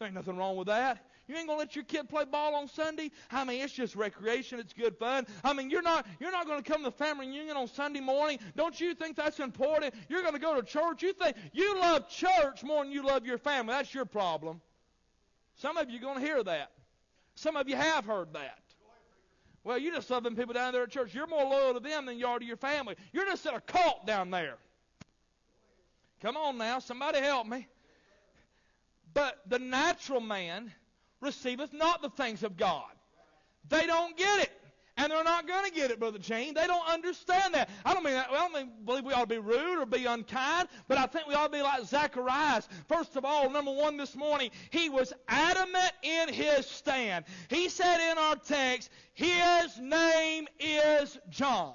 There 0.00 0.06
ain't 0.08 0.16
nothing 0.16 0.36
wrong 0.36 0.56
with 0.56 0.66
that. 0.66 1.06
You 1.28 1.36
ain't 1.36 1.46
gonna 1.46 1.60
let 1.60 1.76
your 1.76 1.84
kid 1.84 2.08
play 2.08 2.24
ball 2.24 2.56
on 2.56 2.66
Sunday? 2.66 3.12
I 3.30 3.44
mean, 3.44 3.60
it's 3.60 3.72
just 3.72 3.94
recreation. 3.94 4.58
It's 4.58 4.72
good 4.72 4.96
fun. 4.96 5.28
I 5.44 5.52
mean, 5.52 5.70
you're 5.70 5.80
not 5.80 6.04
you're 6.18 6.32
not 6.32 6.48
gonna 6.48 6.60
come 6.60 6.78
to 6.78 6.90
the 6.90 6.90
family 6.90 7.28
reunion 7.28 7.56
on 7.56 7.68
Sunday 7.68 8.00
morning. 8.00 8.40
Don't 8.56 8.80
you 8.80 8.94
think 8.94 9.14
that's 9.14 9.38
important? 9.38 9.94
You're 10.08 10.24
gonna 10.24 10.40
go 10.40 10.60
to 10.60 10.62
church. 10.66 11.04
You 11.04 11.12
think 11.12 11.36
you 11.52 11.78
love 11.78 12.08
church 12.08 12.64
more 12.64 12.82
than 12.82 12.92
you 12.92 13.04
love 13.04 13.24
your 13.26 13.38
family. 13.38 13.74
That's 13.74 13.94
your 13.94 14.06
problem. 14.06 14.60
Some 15.60 15.76
of 15.76 15.90
you 15.90 15.98
are 15.98 16.00
going 16.00 16.18
to 16.18 16.24
hear 16.24 16.42
that. 16.42 16.70
Some 17.34 17.54
of 17.56 17.68
you 17.68 17.76
have 17.76 18.06
heard 18.06 18.32
that. 18.32 18.60
Well, 19.62 19.76
you 19.76 19.92
just 19.92 20.08
love 20.08 20.22
them 20.22 20.34
people 20.34 20.54
down 20.54 20.72
there 20.72 20.84
at 20.84 20.90
church. 20.90 21.14
You're 21.14 21.26
more 21.26 21.44
loyal 21.44 21.74
to 21.74 21.80
them 21.80 22.06
than 22.06 22.18
you 22.18 22.26
are 22.26 22.38
to 22.38 22.44
your 22.44 22.56
family. 22.56 22.96
You're 23.12 23.26
just 23.26 23.44
in 23.44 23.52
a 23.52 23.60
cult 23.60 24.06
down 24.06 24.30
there. 24.30 24.56
Come 26.22 26.38
on 26.38 26.56
now, 26.56 26.78
somebody 26.78 27.18
help 27.18 27.46
me. 27.46 27.66
But 29.12 29.38
the 29.46 29.58
natural 29.58 30.22
man 30.22 30.72
receiveth 31.20 31.74
not 31.74 32.00
the 32.00 32.08
things 32.08 32.42
of 32.42 32.56
God. 32.56 32.90
They 33.68 33.84
don't 33.84 34.16
get 34.16 34.44
it. 34.44 34.59
And 35.00 35.10
they're 35.10 35.24
not 35.24 35.48
going 35.48 35.64
to 35.64 35.70
get 35.70 35.90
it, 35.90 35.98
Brother 35.98 36.18
Gene. 36.18 36.52
They 36.52 36.66
don't 36.66 36.86
understand 36.86 37.54
that. 37.54 37.70
I 37.86 37.94
don't 37.94 38.04
mean 38.04 38.12
that. 38.12 38.30
Well, 38.30 38.38
I 38.38 38.48
don't 38.48 38.52
mean, 38.52 38.84
believe 38.84 39.02
we 39.02 39.14
ought 39.14 39.30
to 39.30 39.34
be 39.34 39.38
rude 39.38 39.80
or 39.80 39.86
be 39.86 40.04
unkind, 40.04 40.68
but 40.88 40.98
I 40.98 41.06
think 41.06 41.26
we 41.26 41.34
ought 41.34 41.46
to 41.46 41.52
be 41.52 41.62
like 41.62 41.86
Zacharias. 41.86 42.68
First 42.86 43.16
of 43.16 43.24
all, 43.24 43.48
number 43.48 43.72
one 43.72 43.96
this 43.96 44.14
morning, 44.14 44.50
he 44.68 44.90
was 44.90 45.14
adamant 45.26 45.92
in 46.02 46.28
his 46.28 46.66
stand. 46.66 47.24
He 47.48 47.70
said 47.70 48.12
in 48.12 48.18
our 48.18 48.36
text, 48.36 48.90
his 49.14 49.78
name 49.80 50.46
is 50.58 51.18
John. 51.30 51.72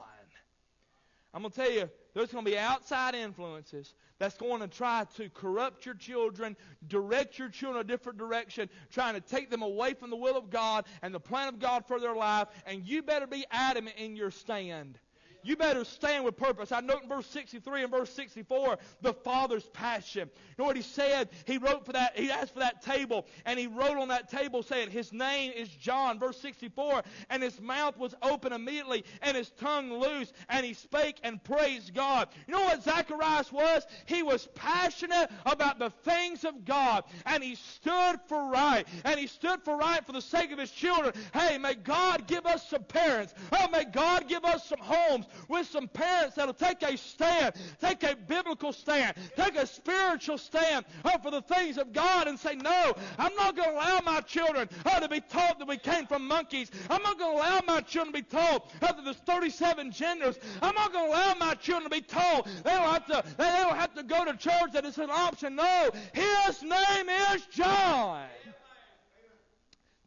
I'm 1.34 1.42
going 1.42 1.52
to 1.52 1.58
tell 1.58 1.72
you, 1.72 1.90
there's 2.16 2.32
going 2.32 2.46
to 2.46 2.52
be 2.52 2.58
outside 2.58 3.14
influences 3.14 3.94
that's 4.18 4.38
going 4.38 4.62
to 4.62 4.68
try 4.68 5.06
to 5.18 5.30
corrupt 5.30 5.86
your 5.86 5.96
children, 5.96 6.56
direct 6.88 7.38
your 7.38 7.50
children 7.50 7.82
a 7.82 7.88
different 7.88 8.18
direction, 8.18 8.70
trying 8.90 9.14
to 9.14 9.22
take 9.22 9.50
them 9.52 9.62
away 9.62 9.94
from 9.94 10.10
the 10.10 10.16
will 10.16 10.38
of 10.38 10.50
God 10.50 10.86
and 11.02 11.14
the 11.14 11.20
plan 11.20 11.50
of 11.50 11.60
God 11.60 11.86
for 11.86 12.00
their 12.00 12.16
life, 12.16 12.48
and 12.66 12.88
you 12.88 13.04
better 13.04 13.28
be 13.28 13.46
adamant 13.52 13.98
in 13.98 14.16
your 14.16 14.32
stand. 14.32 14.98
You 15.46 15.56
better 15.56 15.86
stand 15.86 16.26
with 16.26 16.36
purpose. 16.36 16.72
I 16.72 16.80
note 16.80 17.04
in 17.04 17.10
verse 17.10 17.28
63 17.28 17.84
and 17.84 17.92
verse 17.92 18.10
64 18.10 18.80
the 19.02 19.14
Father's 19.14 19.66
passion. 19.68 20.28
You 20.34 20.56
know 20.58 20.66
what 20.66 20.76
he 20.76 20.82
said? 20.82 21.30
He 21.46 21.60
wrote 21.60 21.86
for 21.86 21.94
that, 21.94 22.18
he 22.18 22.32
asked 22.32 22.56
for 22.56 22.62
that 22.62 22.82
table, 22.82 23.28
and 23.46 23.60
he 23.60 23.68
wrote 23.68 23.98
on 23.98 24.08
that 24.08 24.30
table 24.30 24.64
saying, 24.64 24.90
His 24.90 25.14
name 25.14 25.54
is 25.56 25.70
John, 25.70 26.18
verse 26.18 26.40
64, 26.40 27.04
and 27.30 27.44
his 27.44 27.62
mouth 27.62 27.96
was 27.98 28.16
open 28.24 28.54
immediately, 28.54 29.06
and 29.22 29.38
his 29.38 29.52
tongue 29.52 29.94
loose, 29.94 30.34
and 30.50 30.66
he 30.66 30.74
spake 30.74 31.20
and 31.22 31.44
praised 31.44 31.94
God. 31.94 32.30
You 32.48 32.56
know 32.56 32.64
what 32.64 32.84
Zacharias 32.84 33.52
was? 33.52 33.86
He 34.08 34.24
was 34.24 34.48
passionate 34.56 35.30
about 35.46 35.78
the 35.78 35.92
things 35.92 36.44
of 36.44 36.66
God, 36.66 37.04
and 37.28 37.44
he 37.44 37.54
stood 37.54 38.20
for 38.28 38.50
right, 38.50 38.88
and 39.04 39.20
he 39.20 39.28
stood 39.28 39.62
for 39.62 39.78
right 39.78 40.04
for 40.04 40.12
the 40.12 40.22
sake 40.22 40.52
of 40.52 40.58
his 40.58 40.72
children. 40.72 41.14
Hey, 41.34 41.60
may 41.60 41.76
God 41.76 42.26
give 42.26 42.48
us 42.48 42.68
some 42.68 42.84
parents. 42.84 43.36
Oh, 43.52 43.68
may 43.70 43.86
God 43.86 44.28
give 44.28 44.44
us 44.44 44.66
some 44.66 44.80
homes 44.80 45.28
with 45.48 45.68
some 45.68 45.88
parents 45.88 46.36
that'll 46.36 46.54
take 46.54 46.82
a 46.84 46.98
stand, 46.98 47.56
take 47.80 48.04
a 48.04 48.16
biblical 48.16 48.74
stand, 48.74 49.16
take 49.36 49.56
a 49.56 49.66
spiritual 49.66 50.38
stand 50.38 50.86
up 51.04 51.24
for 51.24 51.32
the 51.32 51.42
things 51.42 51.78
of 51.78 51.94
God 51.94 52.28
and 52.28 52.38
say, 52.38 52.56
no, 52.56 52.94
I'm 53.18 53.36
not 53.36 53.56
going 53.56 53.70
to 53.70 53.76
allow 53.76 54.00
my 54.06 54.22
children 54.22 54.70
uh, 54.86 55.00
to 55.00 55.10
be 55.10 55.22
taught 55.22 55.60
that 55.60 55.68
we 55.68 55.78
came 55.78 56.06
from 56.08 56.28
monkeys. 56.28 56.72
I'm 56.90 57.02
not 57.04 57.18
going 57.20 57.38
to 57.38 57.44
allow 57.44 57.62
my 57.68 57.82
children 57.82 58.14
to 58.14 58.22
be 58.22 58.28
taught 58.28 58.72
uh, 58.82 58.92
that 58.92 59.04
there's 59.04 59.18
37 59.18 59.92
genders. 59.92 60.38
I'm 60.62 60.76
not 60.76 60.92
going 60.92 61.12
to 61.12 61.12
allow 61.12 61.36
my 61.36 61.54
children 61.56 61.90
to 61.90 61.96
be 61.96 62.02
told 62.02 62.48
they 62.64 62.72
don't 62.72 62.84
have 62.84 63.06
to, 63.08 63.24
they 63.38 63.44
don't 63.44 63.76
have 63.76 63.94
to 63.96 64.04
go 64.04 64.26
to 64.26 64.36
church, 64.38 64.72
that 64.74 64.86
it's 64.86 64.98
an 64.98 65.10
option. 65.10 65.56
No, 65.56 65.90
his 66.14 66.62
name 66.62 67.10
is 67.34 67.46
John. 67.48 68.26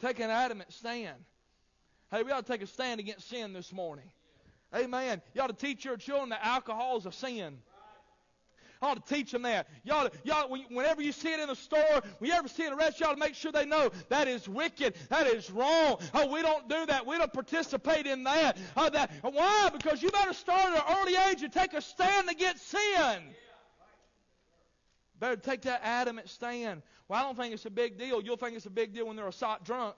Take 0.01 0.21
an 0.21 0.31
adamant 0.31 0.73
stand. 0.73 1.17
Hey, 2.11 2.23
we 2.23 2.31
ought 2.31 2.47
to 2.47 2.53
take 2.53 2.63
a 2.63 2.67
stand 2.67 3.01
against 3.01 3.29
sin 3.29 3.53
this 3.53 3.73
morning. 3.73 4.11
Amen. 4.75 5.23
You 5.35 5.43
ought 5.43 5.47
to 5.47 5.67
teach 5.67 5.85
your 5.85 5.97
children 5.97 6.31
that 6.31 6.45
alcohol 6.45 6.99
is 6.99 7.07
a 7.07 7.13
sin. 7.13 7.59
I 8.81 8.91
ought 8.91 9.05
to 9.07 9.15
teach 9.15 9.33
them 9.33 9.43
that. 9.43 9.67
You 9.83 9.93
ought, 9.93 10.51
whenever 10.71 11.03
you 11.03 11.11
see 11.11 11.33
it 11.33 11.41
in 11.41 11.49
the 11.49 11.57
store, 11.57 12.01
when 12.19 12.31
you 12.31 12.49
see 12.49 12.63
it 12.63 12.69
in 12.69 12.75
a 12.75 12.77
restaurant, 12.77 13.01
you 13.01 13.07
ought 13.07 13.15
to 13.15 13.19
make 13.19 13.35
sure 13.35 13.51
they 13.51 13.67
know 13.67 13.91
that 14.09 14.29
is 14.29 14.49
wicked. 14.49 14.95
That 15.09 15.27
is 15.27 15.51
wrong. 15.51 15.99
Oh, 16.15 16.33
we 16.33 16.43
don't 16.43 16.69
do 16.69 16.87
that. 16.87 17.05
We 17.05 17.19
don't 17.19 17.33
participate 17.33 18.07
in 18.07 18.23
that. 18.25 18.57
Oh, 18.77 18.89
that. 18.89 19.11
Why? 19.23 19.71
Because 19.73 20.01
you 20.01 20.11
better 20.11 20.33
start 20.33 20.77
at 20.77 20.89
an 20.89 20.97
early 20.97 21.15
age 21.29 21.43
and 21.43 21.53
take 21.53 21.73
a 21.73 21.81
stand 21.81 22.31
against 22.31 22.69
sin. 22.69 23.35
Better 25.19 25.35
take 25.35 25.63
that 25.63 25.81
adamant 25.83 26.29
stand. 26.29 26.83
Well, 27.09 27.19
I 27.19 27.23
don't 27.25 27.37
think 27.37 27.53
it's 27.53 27.67
a 27.67 27.71
big 27.71 27.99
deal. 27.99 28.23
You'll 28.23 28.37
think 28.37 28.55
it's 28.55 28.67
a 28.67 28.71
big 28.71 28.95
deal 28.95 29.09
when 29.09 29.17
they're 29.17 29.27
a 29.27 29.33
sot 29.33 29.65
drunk. 29.65 29.97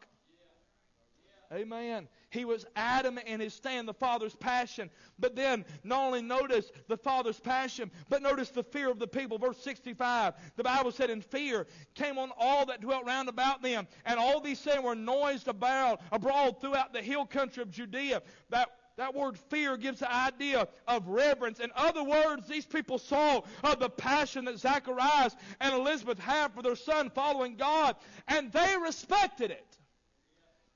Amen. 1.53 2.07
He 2.31 2.45
was 2.45 2.65
adamant 2.77 3.27
in 3.27 3.41
his 3.41 3.53
stand, 3.53 3.89
the 3.89 3.95
Father's 3.95 4.37
passion. 4.37 4.89
But 5.19 5.35
then, 5.35 5.65
not 5.83 6.05
only 6.05 6.23
notice 6.23 6.71
the 6.87 6.97
Father's 6.97 7.41
passion, 7.41 7.91
but 8.09 8.23
notice 8.23 8.51
the 8.51 8.63
fear 8.63 8.89
of 8.89 9.01
the 9.01 9.09
people. 9.09 9.37
Verse 9.37 9.59
65, 9.59 10.35
the 10.55 10.63
Bible 10.63 10.93
said, 10.93 11.11
In 11.11 11.21
fear 11.21 11.67
came 11.95 12.19
on 12.19 12.31
all 12.39 12.67
that 12.67 12.81
dwelt 12.81 13.05
round 13.05 13.29
about 13.29 13.63
them, 13.63 13.89
and 14.07 14.21
all 14.21 14.41
these 14.41 14.61
things 14.61 14.85
were 14.85 14.95
noised 14.95 15.49
about 15.49 16.01
abroad 16.13 16.61
throughout 16.61 16.93
the 16.93 17.03
hill 17.03 17.27
country 17.27 17.65
of 17.65 17.71
Judea. 17.73 18.23
That 18.51 18.69
That 18.97 19.15
word 19.15 19.37
fear 19.37 19.77
gives 19.77 20.01
the 20.01 20.15
idea 20.15 20.69
of 20.87 21.09
reverence. 21.09 21.59
In 21.59 21.71
other 21.75 22.05
words, 22.05 22.47
these 22.47 22.67
people 22.67 22.99
saw 22.99 23.41
uh, 23.65 23.75
the 23.75 23.91
passion 23.91 24.45
that 24.45 24.59
Zacharias 24.59 25.35
and 25.61 25.75
Elizabeth 25.75 26.21
had 26.21 26.53
for 26.53 26.63
their 26.63 26.77
son 26.77 27.11
following 27.11 27.57
God, 27.57 27.97
and 28.29 28.53
they 28.53 28.77
respected 28.81 29.51
it. 29.51 29.70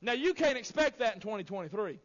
Now, 0.05 0.13
you 0.13 0.35
can't 0.35 0.59
expect 0.59 0.99
that 0.99 1.15
in 1.15 1.21
2023. 1.21 1.99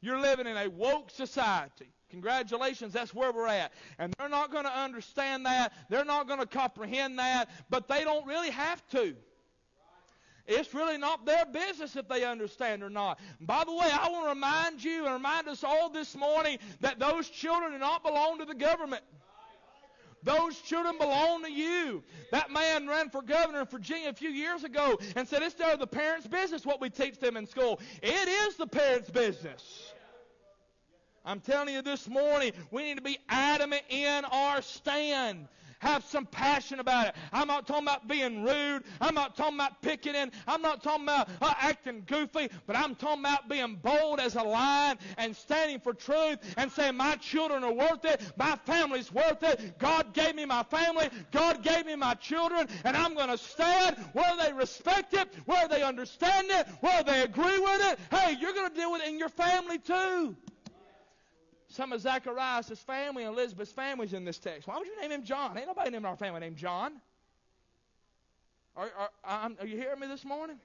You're 0.00 0.20
living 0.20 0.48
in 0.48 0.56
a 0.56 0.68
woke 0.68 1.10
society. 1.10 1.86
Congratulations, 2.10 2.92
that's 2.92 3.14
where 3.14 3.32
we're 3.32 3.46
at. 3.46 3.72
And 3.98 4.12
they're 4.18 4.28
not 4.28 4.50
going 4.50 4.64
to 4.64 4.76
understand 4.76 5.46
that. 5.46 5.72
They're 5.88 6.04
not 6.04 6.26
going 6.26 6.40
to 6.40 6.46
comprehend 6.46 7.20
that, 7.20 7.48
but 7.70 7.86
they 7.86 8.02
don't 8.02 8.26
really 8.26 8.50
have 8.50 8.86
to. 8.90 9.14
It's 10.46 10.74
really 10.74 10.98
not 10.98 11.24
their 11.24 11.46
business 11.46 11.94
if 11.94 12.08
they 12.08 12.24
understand 12.24 12.82
or 12.82 12.90
not. 12.90 13.20
By 13.40 13.62
the 13.64 13.72
way, 13.72 13.88
I 13.90 14.10
want 14.10 14.26
to 14.26 14.28
remind 14.30 14.84
you 14.84 15.04
and 15.04 15.14
remind 15.14 15.48
us 15.48 15.62
all 15.62 15.88
this 15.88 16.16
morning 16.16 16.58
that 16.80 16.98
those 16.98 17.30
children 17.30 17.72
do 17.72 17.78
not 17.78 18.02
belong 18.02 18.40
to 18.40 18.44
the 18.44 18.54
government. 18.54 19.02
Those 20.24 20.58
children 20.60 20.96
belong 20.98 21.44
to 21.44 21.52
you. 21.52 22.02
That 22.32 22.50
man 22.50 22.88
ran 22.88 23.10
for 23.10 23.22
governor 23.22 23.60
in 23.60 23.66
Virginia 23.66 24.08
a 24.08 24.14
few 24.14 24.30
years 24.30 24.64
ago 24.64 24.98
and 25.14 25.28
said 25.28 25.42
it's 25.42 25.54
of 25.60 25.78
the 25.78 25.86
parents' 25.86 26.26
business 26.26 26.64
what 26.64 26.80
we 26.80 26.90
teach 26.90 27.18
them 27.20 27.36
in 27.36 27.46
school. 27.46 27.80
It 28.02 28.28
is 28.28 28.56
the 28.56 28.66
parents' 28.66 29.10
business. 29.10 29.92
I'm 31.26 31.40
telling 31.40 31.72
you 31.72 31.80
this 31.80 32.08
morning, 32.08 32.52
we 32.70 32.82
need 32.82 32.96
to 32.96 33.02
be 33.02 33.18
adamant 33.28 33.82
in 33.88 34.24
our 34.26 34.60
stand. 34.60 35.48
Have 35.84 36.04
some 36.04 36.26
passion 36.26 36.80
about 36.80 37.08
it. 37.08 37.14
I'm 37.32 37.48
not 37.48 37.66
talking 37.66 37.84
about 37.84 38.06
being 38.06 38.44
rude. 38.44 38.84
I'm 39.00 39.14
not 39.14 39.36
talking 39.36 39.56
about 39.56 39.80
picking 39.80 39.94
picketing. 39.94 40.32
I'm 40.46 40.62
not 40.62 40.82
talking 40.82 41.04
about 41.04 41.28
uh, 41.40 41.54
acting 41.58 42.02
goofy, 42.06 42.48
but 42.66 42.76
I'm 42.76 42.94
talking 42.94 43.20
about 43.20 43.48
being 43.48 43.76
bold 43.76 44.20
as 44.20 44.36
a 44.36 44.42
lion 44.42 44.98
and 45.18 45.34
standing 45.34 45.80
for 45.80 45.94
truth 45.94 46.38
and 46.56 46.70
saying, 46.70 46.96
My 46.96 47.16
children 47.16 47.64
are 47.64 47.72
worth 47.72 48.04
it. 48.04 48.20
My 48.36 48.56
family's 48.64 49.12
worth 49.12 49.42
it. 49.42 49.78
God 49.78 50.12
gave 50.14 50.34
me 50.34 50.44
my 50.44 50.62
family. 50.64 51.08
God 51.32 51.62
gave 51.62 51.86
me 51.86 51.96
my 51.96 52.14
children, 52.14 52.68
and 52.84 52.96
I'm 52.96 53.14
going 53.14 53.28
to 53.30 53.38
stand 53.38 53.96
whether 54.12 54.42
they 54.42 54.52
respect 54.52 55.14
it, 55.14 55.28
whether 55.46 55.68
they 55.68 55.82
understand 55.82 56.48
it, 56.50 56.66
whether 56.80 57.04
they 57.04 57.22
agree 57.22 57.58
with 57.58 57.92
it. 57.92 57.98
Hey, 58.10 58.36
you're 58.40 58.54
going 58.54 58.70
to 58.70 58.74
deal 58.74 58.92
with 58.92 59.02
it 59.02 59.08
in 59.08 59.18
your 59.18 59.28
family 59.28 59.78
too. 59.78 60.36
Some 61.74 61.92
of 61.92 62.00
Zacharias' 62.00 62.78
family 62.78 63.24
and 63.24 63.34
Elizabeth's 63.34 63.72
family's 63.72 64.12
in 64.12 64.24
this 64.24 64.38
text. 64.38 64.68
Why 64.68 64.78
would 64.78 64.86
you 64.86 65.00
name 65.00 65.10
him 65.10 65.24
John? 65.24 65.58
Ain't 65.58 65.66
nobody 65.66 65.90
named 65.90 66.04
our 66.04 66.16
family 66.16 66.38
named 66.38 66.56
John. 66.56 67.00
Are, 68.76 68.88
are, 69.24 69.50
are 69.58 69.66
you 69.66 69.76
hearing 69.76 69.98
me 69.98 70.06
this 70.06 70.24
morning? 70.24 70.60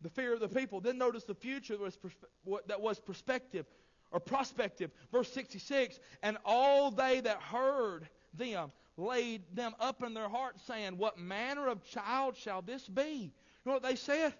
The 0.00 0.08
fear 0.08 0.32
of 0.32 0.40
the 0.40 0.48
people. 0.48 0.80
Then 0.80 0.96
notice 0.96 1.24
the 1.24 1.34
future 1.34 1.76
was, 1.76 1.98
that 2.68 2.80
was 2.80 2.98
perspective 2.98 3.66
or 4.12 4.18
prospective. 4.18 4.90
Verse 5.12 5.30
66 5.30 5.98
And 6.22 6.38
all 6.46 6.90
they 6.90 7.20
that 7.20 7.42
heard 7.42 8.08
them 8.32 8.72
laid 8.96 9.42
them 9.54 9.74
up 9.78 10.02
in 10.02 10.14
their 10.14 10.30
hearts, 10.30 10.62
saying, 10.66 10.96
What 10.96 11.18
manner 11.18 11.68
of 11.68 11.84
child 11.84 12.34
shall 12.34 12.62
this 12.62 12.88
be? 12.88 13.30
You 13.30 13.30
know 13.66 13.72
what 13.72 13.82
they 13.82 13.96
said? 13.96 14.32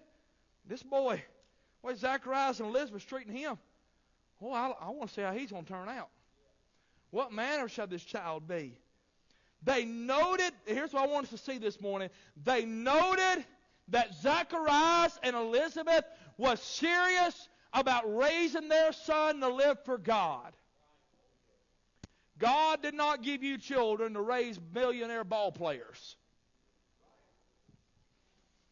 This 0.67 0.81
boy, 0.81 1.23
why 1.81 1.93
Zacharias 1.93 2.59
and 2.59 2.69
Elizabeth 2.69 3.05
treating 3.05 3.35
him? 3.35 3.59
Well, 4.45 4.53
I, 4.53 4.85
I 4.85 4.89
want 4.91 5.09
to 5.09 5.15
see 5.15 5.21
how 5.21 5.31
he's 5.31 5.51
going 5.51 5.65
to 5.65 5.73
turn 5.73 5.89
out. 5.89 6.09
What 7.09 7.33
manner 7.33 7.67
shall 7.67 7.87
this 7.87 8.03
child 8.03 8.47
be? 8.47 8.77
They 9.63 9.85
noted, 9.85 10.51
here's 10.67 10.93
what 10.93 11.09
I 11.09 11.11
want 11.11 11.25
us 11.25 11.31
to 11.31 11.37
see 11.51 11.57
this 11.57 11.81
morning. 11.81 12.09
They 12.43 12.63
noted 12.63 13.43
that 13.87 14.13
Zacharias 14.13 15.17
and 15.23 15.35
Elizabeth 15.35 16.05
was 16.37 16.61
serious 16.61 17.49
about 17.73 18.03
raising 18.15 18.69
their 18.69 18.93
son 18.93 19.39
to 19.39 19.49
live 19.49 19.83
for 19.83 19.97
God. 19.97 20.53
God 22.37 22.83
did 22.83 22.93
not 22.93 23.23
give 23.23 23.41
you 23.41 23.57
children 23.57 24.13
to 24.13 24.21
raise 24.21 24.59
millionaire 24.75 25.23
ball 25.23 25.51
players. 25.51 26.17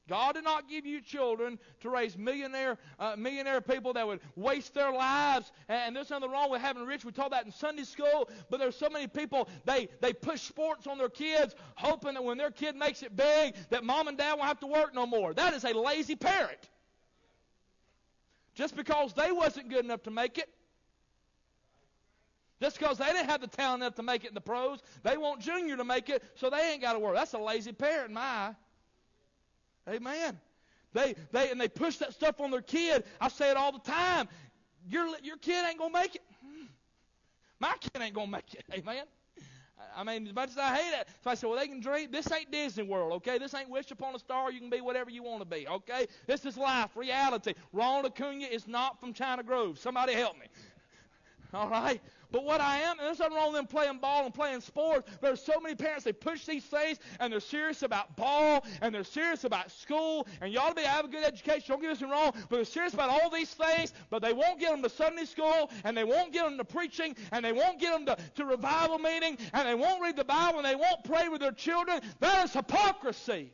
God 0.10 0.36
did 0.36 0.44
not 0.44 0.68
give 0.68 0.86
you 0.86 1.02
children 1.02 1.58
to 1.80 1.90
raise 1.90 2.18
millionaire 2.18 2.78
uh, 3.00 3.16
millionaire 3.18 3.62
people 3.62 3.94
that 3.94 4.06
would 4.06 4.20
waste 4.36 4.74
their 4.74 4.92
lives. 4.92 5.52
And 5.70 5.96
there's 5.96 6.10
nothing 6.10 6.30
wrong 6.30 6.52
with 6.52 6.62
having 6.62 6.86
rich. 6.86 7.06
We 7.06 7.14
taught 7.14 7.32
that 7.32 7.46
in 7.46 7.52
Sunday 7.52 7.84
school. 7.84 8.30
But 8.50 8.60
there's 8.60 8.76
so 8.76 8.90
many 8.90 9.08
people 9.08 9.48
they 9.64 9.88
they 10.02 10.12
push 10.12 10.42
sports 10.42 10.88
on 10.88 10.98
their 10.98 11.10
kids, 11.10 11.56
hoping 11.76 12.16
that 12.16 12.24
when 12.24 12.38
their 12.38 12.52
kid 12.52 12.76
makes 12.76 13.02
it 13.02 13.16
big, 13.16 13.56
that 13.70 13.86
mom 13.86 14.10
and 14.10 14.18
dad 14.18 14.34
won't 14.34 14.48
have 14.48 14.60
to 14.60 14.68
work 14.68 14.94
no 14.94 15.06
more. 15.06 15.34
That 15.34 15.54
is 15.54 15.64
a 15.64 15.74
lazy 15.74 16.16
parent. 16.16 16.70
Just 18.56 18.76
because 18.76 19.14
they 19.14 19.32
wasn't 19.32 19.70
good 19.70 19.86
enough 19.86 20.04
to 20.04 20.12
make 20.12 20.38
it. 20.38 20.50
Just 22.62 22.78
because 22.78 22.98
they 22.98 23.06
didn't 23.06 23.30
have 23.30 23.42
the 23.42 23.48
talent 23.48 23.84
enough 23.84 23.96
to 23.96 24.04
make 24.04 24.24
it 24.24 24.30
in 24.30 24.36
the 24.36 24.42
pros, 24.42 24.80
they 25.02 25.18
want 25.18 25.42
Junior 25.42 25.76
to 25.76 25.84
make 25.84 26.10
it, 26.10 26.24
so 26.36 26.50
they 26.50 26.72
ain't 26.72 26.82
got 26.82 26.94
to 26.94 27.00
work. 27.00 27.16
That's 27.16 27.34
a 27.34 27.40
lazy 27.40 27.72
parent 27.72 28.12
my. 28.12 28.54
Amen. 29.90 30.40
They, 30.94 31.16
they, 31.32 31.50
and 31.50 31.60
they 31.60 31.68
push 31.68 31.98
that 31.98 32.14
stuff 32.14 32.40
on 32.40 32.52
their 32.52 32.62
kid. 32.62 33.04
I 33.20 33.28
say 33.28 33.50
it 33.50 33.58
all 33.58 33.72
the 33.72 33.80
time. 33.80 34.28
Your, 34.88 35.08
your 35.24 35.38
kid 35.38 35.66
ain't 35.68 35.80
going 35.80 35.94
to 35.94 36.00
make 36.00 36.16
it. 36.16 36.22
Hmm. 36.44 36.66
My 37.60 37.74
kid 37.80 38.02
ain't 38.02 38.14
going 38.14 38.28
to 38.28 38.32
make 38.32 38.54
it. 38.54 38.64
Amen. 38.74 39.04
I 39.96 40.04
mean, 40.04 40.28
as 40.28 40.34
much 40.34 40.50
as 40.52 40.58
I 40.58 40.76
hate 40.76 41.00
it, 41.00 41.08
so 41.24 41.30
I 41.30 41.34
said, 41.36 41.48
well, 41.48 41.60
they 41.60 41.68
can 41.68 41.80
dream. 41.80 42.10
This 42.12 42.32
ain't 42.32 42.52
Disney 42.52 42.84
World, 42.84 43.14
okay? 43.14 43.38
This 43.38 43.54
ain't 43.54 43.70
Wish 43.70 43.92
Upon 43.92 44.16
a 44.16 44.20
Star. 44.20 44.52
You 44.52 44.60
can 44.60 44.70
be 44.70 44.82
whatever 44.82 45.10
you 45.10 45.24
want 45.24 45.42
to 45.42 45.46
be, 45.46 45.68
okay? 45.68 46.08
This 46.26 46.46
is 46.46 46.58
life, 46.58 46.96
reality. 46.96 47.54
Ronald 47.72 48.06
Acuna 48.06 48.46
is 48.46 48.68
not 48.68 49.00
from 49.00 49.14
China 49.14 49.44
Grove. 49.44 49.78
Somebody 49.78 50.14
help 50.14 50.40
me. 50.40 50.46
All 51.54 51.70
right? 51.70 52.02
But 52.34 52.46
what 52.46 52.62
I 52.62 52.80
am, 52.80 52.98
and 52.98 53.08
there's 53.08 53.20
nothing 53.20 53.38
wrong 53.38 53.54
with 53.54 53.58
them 53.58 53.68
playing 53.68 54.00
ball 54.00 54.26
and 54.26 54.34
playing 54.34 54.62
sports. 54.62 55.08
But 55.22 55.28
there's 55.28 55.44
so 55.44 55.60
many 55.62 55.76
parents, 55.76 56.04
they 56.04 56.14
push 56.14 56.48
these 56.48 56.66
things, 56.66 56.98
and 57.20 57.32
they're 57.32 57.40
serious 57.40 57.84
about 57.84 58.16
ball, 58.16 58.66
and 58.82 58.94
they're 58.94 59.04
serious 59.04 59.44
about 59.44 59.70
school, 59.70 60.28
and 60.42 60.52
you 60.52 60.60
ought 60.60 60.70
to 60.70 60.76
be 60.76 60.82
have 60.82 61.06
a 61.06 61.08
good 61.08 61.24
education. 61.24 61.66
Don't 61.68 61.82
get 61.82 62.00
this 62.00 62.02
wrong, 62.02 62.32
but 62.50 62.56
they're 62.56 62.66
serious 62.66 62.96
about 62.96 63.12
all 63.12 63.30
these 63.30 63.54
things, 63.54 63.94
but 64.10 64.24
they 64.24 64.34
won't 64.34 64.60
get 64.60 64.72
them 64.72 64.82
to 64.82 64.90
Sunday 64.90 65.26
school, 65.26 65.70
and 65.84 65.96
they 65.96 66.04
won't 66.04 66.34
get 66.34 66.46
them 66.46 66.58
to 66.58 66.66
preaching, 66.66 67.16
and 67.32 67.46
they 67.46 67.54
won't 67.54 67.80
get 67.80 67.94
them 67.94 68.08
to, 68.08 68.18
to 68.34 68.46
revival 68.46 68.98
meeting, 68.98 69.38
and 69.54 69.68
they 69.68 69.76
won't 69.76 70.02
read 70.02 70.16
the 70.16 70.26
Bible, 70.26 70.58
and 70.58 70.66
they 70.66 70.76
won't 70.76 71.04
pray 71.04 71.30
with 71.30 71.40
their 71.40 71.52
children. 71.52 72.02
That 72.20 72.46
is 72.46 72.54
hypocrisy. 72.54 73.54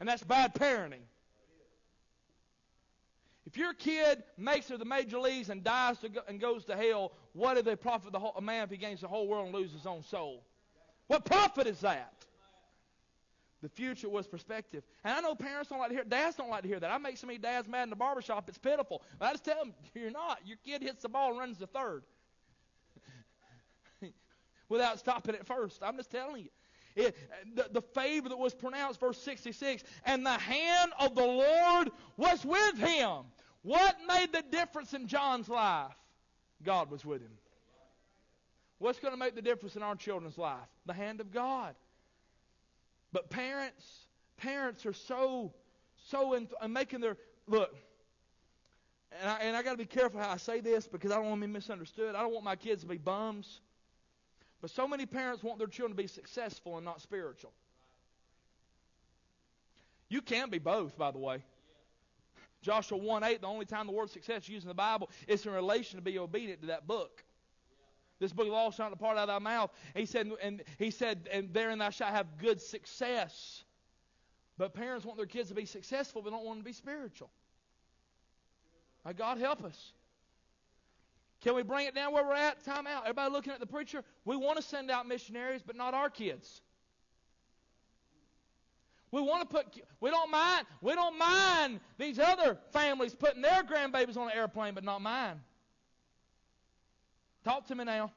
And 0.00 0.08
that's 0.08 0.24
bad 0.24 0.54
parenting. 0.54 1.02
If 3.48 3.56
your 3.56 3.72
kid 3.72 4.24
makes 4.36 4.66
it 4.66 4.74
to 4.74 4.76
the 4.76 4.84
major 4.84 5.18
leagues 5.18 5.48
and 5.48 5.64
dies 5.64 5.96
go, 6.12 6.20
and 6.28 6.38
goes 6.38 6.66
to 6.66 6.76
hell, 6.76 7.12
what 7.32 7.54
do 7.54 7.62
they 7.62 7.76
profit 7.76 8.12
the 8.12 8.18
whole, 8.18 8.34
a 8.36 8.42
man 8.42 8.64
if 8.64 8.70
he 8.70 8.76
gains 8.76 9.00
the 9.00 9.08
whole 9.08 9.26
world 9.26 9.46
and 9.46 9.54
loses 9.54 9.72
his 9.72 9.86
own 9.86 10.02
soul? 10.02 10.44
What 11.06 11.24
profit 11.24 11.66
is 11.66 11.80
that? 11.80 12.12
The 13.62 13.70
future 13.70 14.10
was 14.10 14.26
perspective. 14.26 14.84
And 15.02 15.16
I 15.16 15.20
know 15.22 15.34
parents 15.34 15.70
don't 15.70 15.78
like 15.78 15.88
to 15.88 15.94
hear 15.94 16.04
dads 16.04 16.36
don't 16.36 16.50
like 16.50 16.60
to 16.60 16.68
hear 16.68 16.78
that. 16.78 16.90
I 16.90 16.98
make 16.98 17.16
so 17.16 17.26
many 17.26 17.38
dads 17.38 17.66
mad 17.66 17.84
in 17.84 17.90
the 17.90 17.96
barbershop, 17.96 18.50
it's 18.50 18.58
pitiful. 18.58 19.02
But 19.18 19.28
I 19.28 19.30
just 19.32 19.46
tell 19.46 19.58
them, 19.58 19.72
you're 19.94 20.10
not. 20.10 20.40
Your 20.44 20.58
kid 20.62 20.82
hits 20.82 21.00
the 21.00 21.08
ball 21.08 21.30
and 21.30 21.38
runs 21.38 21.56
the 21.56 21.68
third. 21.68 22.02
Without 24.68 24.98
stopping 24.98 25.36
at 25.36 25.46
first. 25.46 25.82
I'm 25.82 25.96
just 25.96 26.10
telling 26.10 26.42
you. 26.42 26.50
It, 26.96 27.16
the, 27.54 27.66
the 27.72 27.82
favor 27.82 28.28
that 28.28 28.38
was 28.38 28.54
pronounced, 28.54 29.00
verse 29.00 29.18
66, 29.22 29.84
and 30.04 30.26
the 30.26 30.32
hand 30.32 30.92
of 31.00 31.14
the 31.14 31.24
Lord 31.24 31.90
was 32.18 32.44
with 32.44 32.76
him. 32.76 33.22
What 33.62 33.96
made 34.06 34.32
the 34.32 34.42
difference 34.42 34.94
in 34.94 35.08
John's 35.08 35.48
life? 35.48 35.92
God 36.62 36.90
was 36.90 37.04
with 37.04 37.20
him. 37.20 37.32
What's 38.78 39.00
going 39.00 39.12
to 39.12 39.18
make 39.18 39.34
the 39.34 39.42
difference 39.42 39.76
in 39.76 39.82
our 39.82 39.96
children's 39.96 40.38
life? 40.38 40.68
The 40.86 40.92
hand 40.92 41.20
of 41.20 41.32
God. 41.32 41.74
But 43.12 43.30
parents, 43.30 43.84
parents 44.36 44.86
are 44.86 44.92
so, 44.92 45.52
so 46.06 46.34
in, 46.34 46.48
in 46.62 46.72
making 46.72 47.00
their 47.00 47.16
look. 47.46 47.74
And 49.20 49.30
I, 49.30 49.38
and 49.40 49.56
I 49.56 49.62
got 49.62 49.72
to 49.72 49.78
be 49.78 49.86
careful 49.86 50.20
how 50.20 50.30
I 50.30 50.36
say 50.36 50.60
this 50.60 50.86
because 50.86 51.10
I 51.10 51.16
don't 51.16 51.28
want 51.28 51.40
to 51.40 51.46
be 51.46 51.52
misunderstood. 51.52 52.14
I 52.14 52.20
don't 52.20 52.32
want 52.32 52.44
my 52.44 52.56
kids 52.56 52.82
to 52.82 52.88
be 52.88 52.98
bums. 52.98 53.60
But 54.60 54.70
so 54.70 54.86
many 54.86 55.06
parents 55.06 55.42
want 55.42 55.58
their 55.58 55.68
children 55.68 55.96
to 55.96 56.02
be 56.02 56.08
successful 56.08 56.76
and 56.76 56.84
not 56.84 57.00
spiritual. 57.00 57.52
You 60.08 60.22
can 60.22 60.50
be 60.50 60.58
both, 60.58 60.96
by 60.96 61.10
the 61.10 61.18
way. 61.18 61.42
Joshua 62.62 62.98
1 62.98 63.24
8, 63.24 63.40
the 63.40 63.46
only 63.46 63.66
time 63.66 63.86
the 63.86 63.92
word 63.92 64.10
success 64.10 64.42
is 64.42 64.48
used 64.48 64.64
in 64.64 64.68
the 64.68 64.74
Bible 64.74 65.10
is 65.26 65.44
in 65.46 65.52
relation 65.52 65.98
to 65.98 66.02
be 66.02 66.18
obedient 66.18 66.60
to 66.62 66.66
that 66.68 66.86
book. 66.86 67.24
This 68.18 68.32
book 68.32 68.46
of 68.46 68.52
law 68.52 68.70
shall 68.70 68.86
not 68.86 68.98
depart 68.98 69.16
out 69.16 69.28
of 69.28 69.28
thy 69.28 69.38
mouth. 69.38 69.70
He 69.94 70.06
said, 70.06 70.30
and 70.42 70.62
he 70.78 70.90
said, 70.90 71.28
and 71.32 71.52
therein 71.52 71.78
thou 71.78 71.90
shalt 71.90 72.10
have 72.10 72.38
good 72.38 72.60
success. 72.60 73.62
But 74.56 74.74
parents 74.74 75.06
want 75.06 75.18
their 75.18 75.26
kids 75.26 75.50
to 75.50 75.54
be 75.54 75.66
successful, 75.66 76.20
but 76.20 76.30
don't 76.30 76.44
want 76.44 76.58
them 76.58 76.64
to 76.64 76.68
be 76.68 76.72
spiritual. 76.72 77.30
God 79.16 79.38
help 79.38 79.64
us. 79.64 79.92
Can 81.40 81.54
we 81.54 81.62
bring 81.62 81.86
it 81.86 81.94
down 81.94 82.12
where 82.12 82.24
we're 82.24 82.34
at? 82.34 82.62
Time 82.64 82.86
out. 82.86 83.04
Everybody 83.04 83.32
looking 83.32 83.52
at 83.52 83.60
the 83.60 83.66
preacher. 83.66 84.02
We 84.24 84.36
want 84.36 84.56
to 84.56 84.62
send 84.62 84.90
out 84.90 85.06
missionaries, 85.06 85.62
but 85.64 85.76
not 85.76 85.94
our 85.94 86.10
kids. 86.10 86.60
We 89.10 89.22
want 89.22 89.48
to 89.48 89.56
put, 89.56 89.66
we 90.00 90.10
don't 90.10 90.30
mind, 90.30 90.66
we 90.80 90.94
don't 90.94 91.18
mind 91.18 91.80
these 91.96 92.18
other 92.18 92.58
families 92.72 93.14
putting 93.14 93.40
their 93.40 93.62
grandbabies 93.62 94.16
on 94.16 94.30
an 94.30 94.36
airplane, 94.36 94.74
but 94.74 94.84
not 94.84 95.00
mine. 95.00 95.40
Talk 97.44 97.66
to 97.68 97.74
me 97.74 97.84
now. 97.84 98.12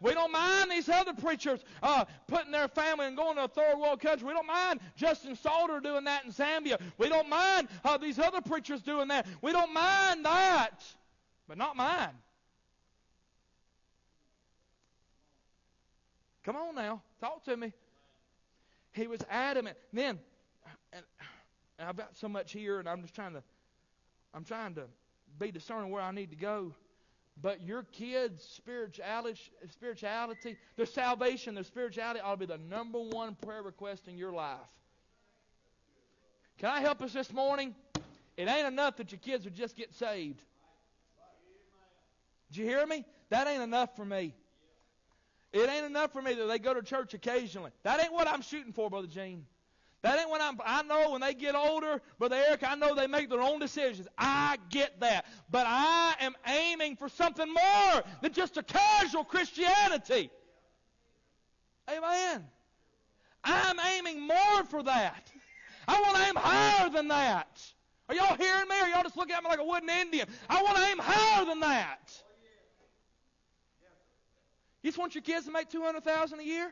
We 0.00 0.12
don't 0.12 0.32
mind 0.32 0.70
these 0.70 0.88
other 0.88 1.14
preachers 1.14 1.60
uh, 1.82 2.04
putting 2.26 2.50
their 2.50 2.68
family 2.68 3.06
and 3.06 3.16
going 3.16 3.36
to 3.36 3.44
a 3.44 3.48
third 3.48 3.78
world 3.78 4.00
country. 4.00 4.26
We 4.26 4.34
don't 4.34 4.46
mind 4.46 4.80
Justin 4.96 5.36
Salter 5.36 5.80
doing 5.80 6.04
that 6.04 6.24
in 6.24 6.32
Zambia. 6.32 6.80
We 6.98 7.08
don't 7.08 7.28
mind 7.28 7.68
uh, 7.84 7.96
these 7.96 8.18
other 8.18 8.40
preachers 8.40 8.82
doing 8.82 9.08
that. 9.08 9.26
We 9.40 9.52
don't 9.52 9.72
mind 9.72 10.24
that, 10.24 10.84
but 11.48 11.56
not 11.56 11.76
mine. 11.76 12.10
Come 16.44 16.56
on 16.56 16.74
now, 16.74 17.00
talk 17.20 17.42
to 17.44 17.56
me. 17.56 17.72
He 18.94 19.06
was 19.06 19.20
adamant. 19.28 19.76
Then, 19.92 20.18
and 20.92 21.88
I've 21.88 21.96
got 21.96 22.16
so 22.16 22.28
much 22.28 22.52
here, 22.52 22.78
and 22.78 22.88
I'm 22.88 23.02
just 23.02 23.14
trying 23.14 23.34
to, 23.34 23.42
I'm 24.32 24.44
trying 24.44 24.74
to 24.76 24.84
be 25.38 25.50
discerning 25.50 25.90
where 25.90 26.02
I 26.02 26.12
need 26.12 26.30
to 26.30 26.36
go. 26.36 26.72
But 27.42 27.62
your 27.62 27.82
kids' 27.82 28.44
spirituality, 28.44 29.40
spirituality, 29.68 30.56
their 30.76 30.86
salvation, 30.86 31.54
their 31.54 31.64
spirituality 31.64 32.20
ought 32.20 32.32
to 32.32 32.36
be 32.36 32.46
the 32.46 32.58
number 32.58 33.00
one 33.00 33.34
prayer 33.34 33.62
request 33.62 34.06
in 34.06 34.16
your 34.16 34.32
life. 34.32 34.58
Can 36.58 36.70
I 36.70 36.80
help 36.80 37.02
us 37.02 37.12
this 37.12 37.32
morning? 37.32 37.74
It 38.36 38.48
ain't 38.48 38.68
enough 38.68 38.96
that 38.98 39.10
your 39.10 39.18
kids 39.18 39.44
would 39.44 39.54
just 39.54 39.74
get 39.74 39.92
saved. 39.92 40.40
Did 42.52 42.58
you 42.58 42.64
hear 42.66 42.86
me? 42.86 43.04
That 43.30 43.48
ain't 43.48 43.62
enough 43.62 43.96
for 43.96 44.04
me. 44.04 44.34
It 45.54 45.70
ain't 45.70 45.86
enough 45.86 46.12
for 46.12 46.20
me 46.20 46.34
that 46.34 46.46
they 46.46 46.58
go 46.58 46.74
to 46.74 46.82
church 46.82 47.14
occasionally. 47.14 47.70
That 47.84 48.02
ain't 48.02 48.12
what 48.12 48.26
I'm 48.26 48.42
shooting 48.42 48.72
for, 48.72 48.90
Brother 48.90 49.06
Gene. 49.06 49.46
That 50.02 50.18
ain't 50.18 50.28
what 50.28 50.42
I'm. 50.42 50.58
I 50.66 50.82
know 50.82 51.12
when 51.12 51.20
they 51.20 51.32
get 51.32 51.54
older, 51.54 52.02
Brother 52.18 52.34
Eric. 52.34 52.64
I 52.68 52.74
know 52.74 52.94
they 52.96 53.06
make 53.06 53.30
their 53.30 53.40
own 53.40 53.60
decisions. 53.60 54.08
I 54.18 54.58
get 54.68 54.98
that, 54.98 55.26
but 55.50 55.64
I 55.68 56.16
am 56.18 56.34
aiming 56.46 56.96
for 56.96 57.08
something 57.08 57.46
more 57.46 58.02
than 58.20 58.32
just 58.32 58.56
a 58.56 58.64
casual 58.64 59.22
Christianity. 59.22 60.28
Amen. 61.88 62.44
I'm 63.44 63.78
aiming 63.96 64.26
more 64.26 64.64
for 64.68 64.82
that. 64.82 65.30
I 65.86 66.00
want 66.00 66.16
to 66.16 66.22
aim 66.24 66.34
higher 66.34 66.90
than 66.90 67.06
that. 67.08 67.62
Are 68.08 68.14
y'all 68.14 68.36
hearing 68.36 68.68
me? 68.68 68.74
Or 68.82 68.88
y'all 68.88 69.04
just 69.04 69.16
looking 69.16 69.36
at 69.36 69.42
me 69.44 69.50
like 69.50 69.60
a 69.60 69.64
wooden 69.64 69.88
Indian? 69.88 70.26
I 70.50 70.62
want 70.64 70.76
to 70.78 70.82
aim 70.82 70.98
higher 70.98 71.44
than 71.44 71.60
that. 71.60 72.03
You 74.84 74.90
just 74.90 74.98
want 74.98 75.14
your 75.14 75.22
kids 75.22 75.46
to 75.46 75.50
make 75.50 75.70
200000 75.70 76.38
a 76.38 76.42
year? 76.44 76.70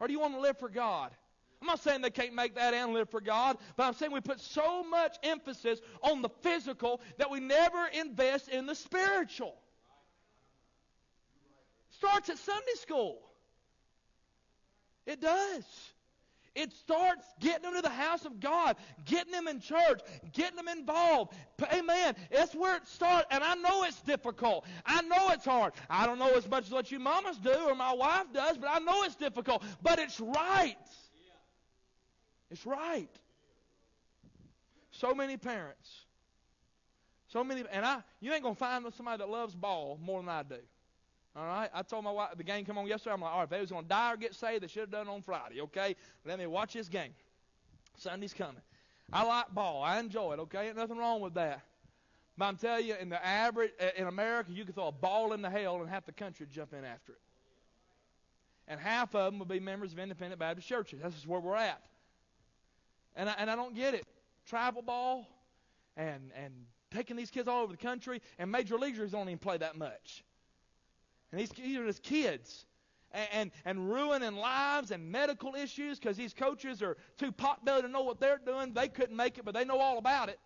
Or 0.00 0.08
do 0.08 0.12
you 0.12 0.18
want 0.18 0.34
to 0.34 0.40
live 0.40 0.58
for 0.58 0.68
God? 0.68 1.12
I'm 1.60 1.68
not 1.68 1.80
saying 1.80 2.02
they 2.02 2.10
can't 2.10 2.34
make 2.34 2.56
that 2.56 2.74
and 2.74 2.92
live 2.92 3.08
for 3.08 3.20
God, 3.20 3.58
but 3.76 3.84
I'm 3.84 3.94
saying 3.94 4.10
we 4.10 4.20
put 4.20 4.40
so 4.40 4.82
much 4.82 5.16
emphasis 5.22 5.80
on 6.02 6.20
the 6.20 6.28
physical 6.42 7.00
that 7.16 7.30
we 7.30 7.38
never 7.38 7.86
invest 7.86 8.48
in 8.48 8.66
the 8.66 8.74
spiritual. 8.74 9.54
Starts 11.90 12.28
at 12.28 12.38
Sunday 12.38 12.74
school. 12.74 13.20
It 15.06 15.20
does. 15.20 15.64
It 16.54 16.72
starts 16.72 17.26
getting 17.40 17.62
them 17.62 17.74
to 17.74 17.82
the 17.82 17.88
house 17.88 18.24
of 18.24 18.38
God, 18.38 18.76
getting 19.04 19.32
them 19.32 19.48
in 19.48 19.60
church, 19.60 20.00
getting 20.32 20.56
them 20.56 20.68
involved. 20.68 21.34
Amen. 21.72 22.14
That's 22.30 22.54
where 22.54 22.76
it 22.76 22.86
starts. 22.86 23.26
And 23.30 23.42
I 23.42 23.54
know 23.56 23.82
it's 23.84 24.00
difficult. 24.02 24.64
I 24.86 25.02
know 25.02 25.30
it's 25.30 25.44
hard. 25.44 25.72
I 25.90 26.06
don't 26.06 26.18
know 26.18 26.30
as 26.30 26.48
much 26.48 26.66
as 26.66 26.70
what 26.70 26.92
you 26.92 27.00
mamas 27.00 27.38
do 27.38 27.52
or 27.52 27.74
my 27.74 27.92
wife 27.92 28.26
does, 28.32 28.56
but 28.56 28.68
I 28.70 28.78
know 28.78 29.02
it's 29.02 29.16
difficult. 29.16 29.64
But 29.82 29.98
it's 29.98 30.20
right. 30.20 30.76
It's 32.50 32.64
right. 32.64 33.10
So 34.92 35.12
many 35.12 35.36
parents. 35.36 36.04
So 37.28 37.42
many, 37.42 37.64
and 37.72 37.84
I, 37.84 38.00
you 38.20 38.32
ain't 38.32 38.44
gonna 38.44 38.54
find 38.54 38.86
somebody 38.94 39.18
that 39.18 39.28
loves 39.28 39.56
ball 39.56 39.98
more 40.00 40.20
than 40.20 40.28
I 40.28 40.44
do. 40.44 40.60
All 41.36 41.46
right. 41.46 41.68
I 41.74 41.82
told 41.82 42.04
my 42.04 42.10
wife 42.10 42.30
the 42.36 42.44
game 42.44 42.64
come 42.64 42.78
on 42.78 42.86
yesterday. 42.86 43.14
I'm 43.14 43.20
like, 43.20 43.32
all 43.32 43.38
right, 43.38 43.44
if 43.44 43.50
they 43.50 43.60
was 43.60 43.70
gonna 43.70 43.86
die 43.86 44.12
or 44.12 44.16
get 44.16 44.34
saved, 44.34 44.62
they 44.62 44.68
should 44.68 44.80
have 44.80 44.90
done 44.90 45.08
it 45.08 45.10
on 45.10 45.22
Friday. 45.22 45.60
Okay. 45.62 45.96
Let 46.24 46.38
me 46.38 46.46
watch 46.46 46.74
this 46.74 46.88
game. 46.88 47.12
Sunday's 47.96 48.34
coming. 48.34 48.62
I 49.12 49.24
like 49.24 49.52
ball. 49.54 49.82
I 49.82 49.98
enjoy 49.98 50.34
it. 50.34 50.40
Okay. 50.40 50.68
Ain't 50.68 50.76
nothing 50.76 50.96
wrong 50.96 51.20
with 51.20 51.34
that. 51.34 51.60
But 52.36 52.46
I'm 52.46 52.56
telling 52.56 52.86
you, 52.86 52.94
in 53.00 53.08
the 53.08 53.24
average 53.24 53.72
eh, 53.78 53.90
in 53.96 54.06
America, 54.06 54.50
you 54.52 54.64
could 54.64 54.74
throw 54.74 54.88
a 54.88 54.92
ball 54.92 55.32
into 55.32 55.48
hell 55.50 55.80
and 55.80 55.88
half 55.88 56.06
the 56.06 56.12
country 56.12 56.46
jump 56.50 56.72
in 56.72 56.84
after 56.84 57.12
it. 57.12 57.18
And 58.66 58.80
half 58.80 59.14
of 59.14 59.32
them 59.32 59.38
would 59.40 59.48
be 59.48 59.60
members 59.60 59.92
of 59.92 59.98
independent 59.98 60.40
Baptist 60.40 60.66
churches. 60.66 61.00
That's 61.02 61.26
where 61.26 61.40
we're 61.40 61.56
at. 61.56 61.82
And 63.14 63.28
I, 63.28 63.34
and 63.38 63.50
I 63.50 63.56
don't 63.56 63.74
get 63.74 63.94
it. 63.94 64.04
Travel 64.46 64.82
ball 64.82 65.28
and 65.96 66.30
and 66.36 66.52
taking 66.90 67.16
these 67.16 67.30
kids 67.30 67.48
all 67.48 67.62
over 67.62 67.72
the 67.72 67.78
country, 67.78 68.20
and 68.38 68.50
major 68.50 68.78
leaguers 68.78 69.10
don't 69.10 69.28
even 69.28 69.38
play 69.38 69.58
that 69.58 69.76
much. 69.76 70.24
And 71.34 71.40
these, 71.40 71.50
these 71.50 71.76
are 71.76 71.84
just 71.84 72.04
kids. 72.04 72.64
And, 73.10 73.28
and, 73.32 73.50
and 73.64 73.90
ruining 73.90 74.36
lives 74.36 74.92
and 74.92 75.10
medical 75.10 75.56
issues 75.56 75.98
because 75.98 76.16
these 76.16 76.32
coaches 76.32 76.80
are 76.80 76.96
too 77.18 77.32
potbelly 77.32 77.82
to 77.82 77.88
know 77.88 78.02
what 78.02 78.20
they're 78.20 78.40
doing. 78.44 78.72
They 78.72 78.86
couldn't 78.86 79.16
make 79.16 79.36
it, 79.36 79.44
but 79.44 79.52
they 79.52 79.64
know 79.64 79.80
all 79.80 79.98
about 79.98 80.28
it. 80.28 80.38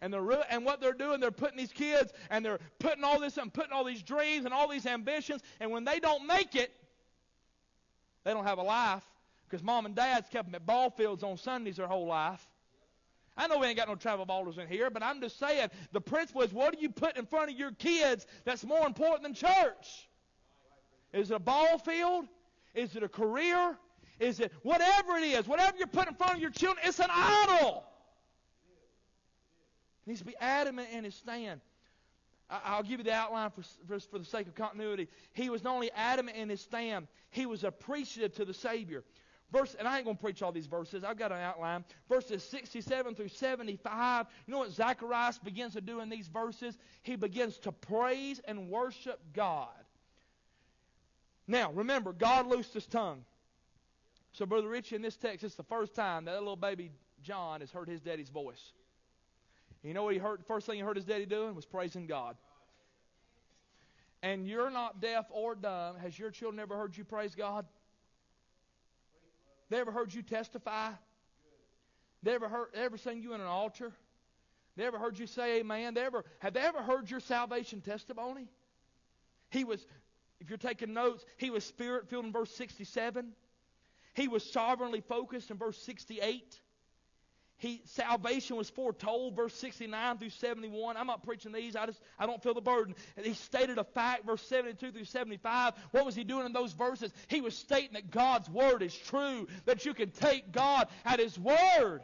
And 0.00 0.12
they're 0.12 0.28
and 0.50 0.64
what 0.64 0.80
they're 0.80 0.94
doing, 0.94 1.20
they're 1.20 1.30
putting 1.30 1.56
these 1.56 1.72
kids 1.72 2.12
and 2.28 2.44
they're 2.44 2.58
putting 2.80 3.04
all 3.04 3.20
this 3.20 3.36
and 3.38 3.54
putting 3.54 3.72
all 3.72 3.84
these 3.84 4.02
dreams 4.02 4.46
and 4.46 4.52
all 4.52 4.68
these 4.68 4.84
ambitions. 4.84 5.42
And 5.60 5.70
when 5.70 5.84
they 5.84 6.00
don't 6.00 6.26
make 6.26 6.56
it, 6.56 6.74
they 8.24 8.32
don't 8.32 8.44
have 8.44 8.58
a 8.58 8.62
life 8.62 9.04
because 9.48 9.62
mom 9.62 9.86
and 9.86 9.94
dad's 9.94 10.28
kept 10.28 10.48
them 10.48 10.56
at 10.56 10.66
ball 10.66 10.90
fields 10.90 11.22
on 11.22 11.36
Sundays 11.36 11.76
their 11.76 11.86
whole 11.86 12.08
life. 12.08 12.44
I 13.36 13.48
know 13.48 13.58
we 13.58 13.66
ain't 13.66 13.76
got 13.76 13.88
no 13.88 13.96
travel 13.96 14.24
ballers 14.24 14.58
in 14.58 14.68
here, 14.68 14.90
but 14.90 15.02
I'm 15.02 15.20
just 15.20 15.38
saying 15.38 15.68
the 15.92 16.00
principle 16.00 16.42
is 16.42 16.52
what 16.52 16.74
do 16.74 16.80
you 16.80 16.88
put 16.88 17.16
in 17.16 17.26
front 17.26 17.50
of 17.50 17.58
your 17.58 17.72
kids 17.72 18.26
that's 18.44 18.64
more 18.64 18.86
important 18.86 19.22
than 19.22 19.34
church? 19.34 20.08
Is 21.12 21.30
it 21.30 21.34
a 21.34 21.40
ball 21.40 21.78
field? 21.78 22.26
Is 22.74 22.94
it 22.96 23.02
a 23.02 23.08
career? 23.08 23.76
Is 24.20 24.40
it 24.40 24.52
whatever 24.62 25.16
it 25.16 25.24
is, 25.24 25.48
whatever 25.48 25.76
you 25.76 25.86
put 25.86 26.08
in 26.08 26.14
front 26.14 26.34
of 26.34 26.40
your 26.40 26.50
children, 26.50 26.84
it's 26.86 27.00
an 27.00 27.10
idol. 27.10 27.84
He 30.04 30.12
needs 30.12 30.20
to 30.20 30.26
be 30.26 30.36
adamant 30.40 30.88
in 30.92 31.04
his 31.04 31.14
stand. 31.14 31.60
I'll 32.50 32.82
give 32.82 33.00
you 33.00 33.04
the 33.04 33.12
outline 33.12 33.50
for, 33.50 33.62
for, 33.88 33.98
for 33.98 34.18
the 34.18 34.24
sake 34.24 34.46
of 34.46 34.54
continuity. 34.54 35.08
He 35.32 35.48
was 35.48 35.64
not 35.64 35.74
only 35.74 35.90
adamant 35.92 36.36
in 36.36 36.48
his 36.50 36.60
stand, 36.60 37.08
he 37.30 37.46
was 37.46 37.64
appreciative 37.64 38.36
to 38.36 38.44
the 38.44 38.54
Savior. 38.54 39.02
Verse, 39.52 39.76
and 39.78 39.86
I 39.86 39.96
ain't 39.96 40.04
going 40.04 40.16
to 40.16 40.22
preach 40.22 40.42
all 40.42 40.50
these 40.50 40.66
verses. 40.66 41.04
I've 41.04 41.18
got 41.18 41.30
an 41.30 41.38
outline. 41.38 41.84
Verses 42.08 42.42
67 42.42 43.14
through 43.14 43.28
75. 43.28 44.26
You 44.46 44.52
know 44.52 44.58
what 44.58 44.72
Zacharias 44.72 45.38
begins 45.38 45.74
to 45.74 45.80
do 45.80 46.00
in 46.00 46.08
these 46.08 46.28
verses? 46.28 46.76
He 47.02 47.16
begins 47.16 47.58
to 47.58 47.72
praise 47.72 48.40
and 48.46 48.68
worship 48.68 49.20
God. 49.32 49.68
Now, 51.46 51.70
remember, 51.72 52.12
God 52.12 52.46
loosed 52.46 52.74
his 52.74 52.86
tongue. 52.86 53.24
So, 54.32 54.46
Brother 54.46 54.68
Richie, 54.68 54.96
in 54.96 55.02
this 55.02 55.16
text, 55.16 55.44
it's 55.44 55.54
the 55.54 55.62
first 55.62 55.94
time 55.94 56.24
that 56.24 56.34
little 56.34 56.56
baby 56.56 56.90
John 57.22 57.60
has 57.60 57.70
heard 57.70 57.88
his 57.88 58.00
daddy's 58.00 58.30
voice. 58.30 58.72
You 59.84 59.94
know 59.94 60.02
what 60.02 60.14
he 60.14 60.18
heard? 60.18 60.40
The 60.40 60.44
first 60.44 60.66
thing 60.66 60.76
he 60.76 60.82
heard 60.82 60.96
his 60.96 61.04
daddy 61.04 61.26
doing 61.26 61.54
was 61.54 61.66
praising 61.66 62.06
God. 62.06 62.36
And 64.22 64.48
you're 64.48 64.70
not 64.70 65.02
deaf 65.02 65.26
or 65.30 65.54
dumb. 65.54 65.96
Has 65.98 66.18
your 66.18 66.30
children 66.30 66.58
ever 66.58 66.76
heard 66.76 66.96
you 66.96 67.04
praise 67.04 67.34
God? 67.34 67.66
They 69.70 69.78
ever 69.78 69.92
heard 69.92 70.12
you 70.12 70.22
testify? 70.22 70.90
They 72.22 72.34
ever 72.34 72.48
heard 72.48 72.68
ever 72.74 72.96
seen 72.96 73.22
you 73.22 73.34
in 73.34 73.40
an 73.40 73.46
altar? 73.46 73.92
They 74.76 74.84
ever 74.84 74.98
heard 74.98 75.18
you 75.18 75.26
say 75.26 75.60
amen? 75.60 75.94
They 75.94 76.02
ever 76.02 76.24
have 76.40 76.54
they 76.54 76.60
ever 76.60 76.82
heard 76.82 77.10
your 77.10 77.20
salvation 77.20 77.80
testimony? 77.80 78.48
He 79.50 79.64
was 79.64 79.84
if 80.40 80.50
you're 80.50 80.58
taking 80.58 80.92
notes, 80.92 81.24
he 81.36 81.50
was 81.50 81.64
spirit 81.64 82.08
filled 82.08 82.26
in 82.26 82.32
verse 82.32 82.50
67. 82.54 83.32
He 84.14 84.28
was 84.28 84.42
sovereignly 84.52 85.00
focused 85.00 85.50
in 85.50 85.56
verse 85.56 85.78
68. 85.78 86.60
He 87.58 87.82
salvation 87.86 88.56
was 88.56 88.68
foretold, 88.68 89.36
verse 89.36 89.54
69 89.54 90.18
through 90.18 90.30
71. 90.30 90.96
I'm 90.96 91.06
not 91.06 91.22
preaching 91.22 91.52
these. 91.52 91.76
I 91.76 91.86
just 91.86 92.00
I 92.18 92.26
don't 92.26 92.42
feel 92.42 92.54
the 92.54 92.60
burden. 92.60 92.94
And 93.16 93.24
he 93.24 93.34
stated 93.34 93.78
a 93.78 93.84
fact, 93.84 94.26
verse 94.26 94.42
72 94.42 94.90
through 94.90 95.04
75. 95.04 95.74
What 95.92 96.04
was 96.04 96.14
he 96.14 96.24
doing 96.24 96.46
in 96.46 96.52
those 96.52 96.72
verses? 96.72 97.12
He 97.28 97.40
was 97.40 97.56
stating 97.56 97.92
that 97.92 98.10
God's 98.10 98.48
word 98.50 98.82
is 98.82 98.94
true, 98.94 99.46
that 99.66 99.86
you 99.86 99.94
can 99.94 100.10
take 100.10 100.52
God 100.52 100.88
at 101.04 101.20
his 101.20 101.38
word. 101.38 102.00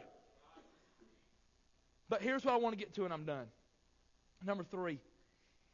But 2.07 2.21
here's 2.21 2.43
what 2.43 2.53
I 2.53 2.57
want 2.57 2.73
to 2.73 2.79
get 2.79 2.93
to, 2.95 3.05
and 3.05 3.13
I'm 3.13 3.25
done. 3.25 3.45
Number 4.45 4.63
three, 4.63 4.99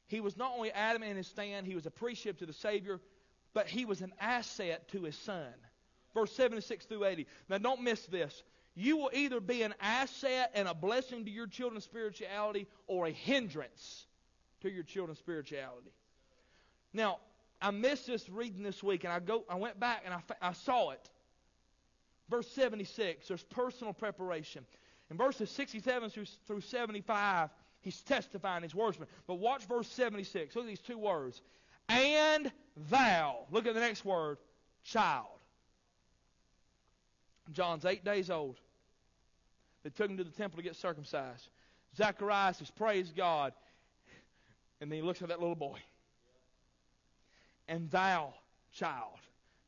he 0.08 0.20
was 0.20 0.38
not 0.38 0.54
only 0.56 0.72
adamant 0.72 1.12
in 1.12 1.18
his 1.18 1.28
stand, 1.28 1.68
he 1.68 1.76
was 1.76 1.86
appreciative 1.86 2.40
to 2.40 2.46
the 2.46 2.54
Savior, 2.54 3.00
but 3.54 3.68
he 3.68 3.86
was 3.86 4.02
an 4.02 4.14
asset 4.20 4.88
to 4.90 5.04
his 5.04 5.16
son. 5.16 5.54
Verse 6.14 6.32
76 6.34 6.86
through 6.86 7.06
80. 7.06 7.28
Now, 7.50 7.58
don't 7.60 7.82
miss 7.82 8.06
this 8.08 8.44
you 8.80 8.98
will 8.98 9.10
either 9.12 9.40
be 9.40 9.64
an 9.64 9.74
asset 9.82 10.52
and 10.54 10.68
a 10.68 10.74
blessing 10.76 11.26
to 11.26 11.32
your 11.32 11.48
children's 11.48 11.84
spirituality 11.84 12.68
or 12.86 13.08
a 13.08 13.12
hindrance 13.12 14.06
to 14.62 14.70
your 14.70 14.84
children's 14.84 15.18
spirituality. 15.18 15.90
Now, 16.94 17.18
I 17.60 17.72
missed 17.72 18.06
this 18.06 18.30
reading 18.30 18.62
this 18.62 18.84
week, 18.84 19.04
and 19.04 19.12
I 19.12 19.18
go, 19.20 19.44
I 19.50 19.56
went 19.56 19.80
back 19.80 20.04
and 20.06 20.14
I, 20.14 20.22
I 20.42 20.54
saw 20.54 20.92
it. 20.92 21.10
Verse 22.30 22.48
76, 22.52 23.28
there's 23.28 23.42
personal 23.46 23.94
preparation. 23.94 24.64
In 25.10 25.18
verses 25.18 25.50
67 25.50 26.12
through, 26.12 26.26
through 26.46 26.62
75, 26.62 27.50
he's 27.82 28.00
testifying 28.02 28.62
his 28.62 28.76
worship. 28.76 29.10
But 29.26 29.36
watch 29.36 29.66
verse 29.66 29.88
76. 29.88 30.56
Look 30.56 30.66
at 30.66 30.68
these 30.68 30.82
two 30.82 31.00
words. 31.00 31.42
And 31.90 32.52
thou. 32.92 33.40
Look 33.50 33.66
at 33.66 33.74
the 33.74 33.80
next 33.80 34.06
word. 34.06 34.38
Child. 34.84 35.26
John's 37.54 37.84
eight 37.86 38.06
days 38.06 38.30
old. 38.30 38.60
They 39.88 39.92
took 39.92 40.12
him 40.12 40.18
to 40.18 40.26
the 40.26 40.32
temple 40.32 40.58
to 40.58 40.64
get 40.64 40.76
circumcised. 40.76 41.48
Zacharias 41.96 42.58
says, 42.58 42.70
Praise 42.70 43.14
God. 43.16 43.54
And 44.82 44.92
then 44.92 44.98
he 44.98 45.02
looks 45.02 45.22
at 45.22 45.30
that 45.30 45.40
little 45.40 45.56
boy. 45.56 45.80
And 47.70 47.90
thou, 47.90 48.34
child, 48.74 49.18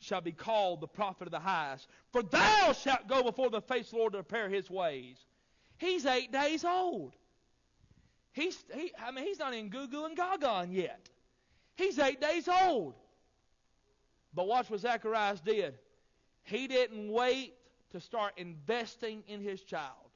shall 0.02 0.20
be 0.20 0.34
called 0.34 0.82
the 0.82 0.90
prophet 0.90 1.30
of 1.30 1.32
the 1.32 1.40
highest. 1.40 1.88
For 2.12 2.22
thou 2.22 2.74
shalt 2.74 3.08
go 3.08 3.24
before 3.24 3.50
the 3.50 3.62
face 3.62 3.86
of 3.86 3.92
the 3.92 3.98
Lord 3.98 4.12
to 4.12 4.24
prepare 4.24 4.50
his 4.50 4.70
ways. 4.70 5.16
He's 5.78 6.06
eight 6.06 6.34
days 6.34 6.66
old. 6.66 7.16
He's, 8.34 8.62
he, 8.74 8.92
I 9.02 9.12
mean, 9.12 9.24
he's 9.24 9.40
not 9.40 9.54
in 9.54 9.70
Goo 9.70 9.88
Goo 9.88 10.04
and 10.04 10.18
Gaga 10.18 10.68
yet. 10.70 11.08
He's 11.78 11.98
eight 11.98 12.20
days 12.20 12.50
old. 12.50 12.96
But 14.34 14.48
watch 14.48 14.70
what 14.70 14.82
Zacharias 14.82 15.40
did. 15.40 15.76
He 16.44 16.68
didn't 16.68 17.10
wait 17.10 17.54
to 17.92 18.02
start 18.02 18.34
investing 18.36 19.24
in 19.30 19.40
his 19.40 19.62
child. 19.62 20.09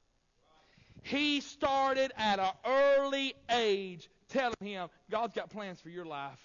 He 1.04 1.42
started 1.42 2.12
at 2.18 2.40
an 2.40 2.52
early 2.66 3.36
age 3.50 4.10
telling 4.30 4.56
him, 4.62 4.90
God's 5.12 5.34
got 5.34 5.50
plans 5.50 5.80
for 5.80 5.90
your 5.90 6.06
life. 6.06 6.40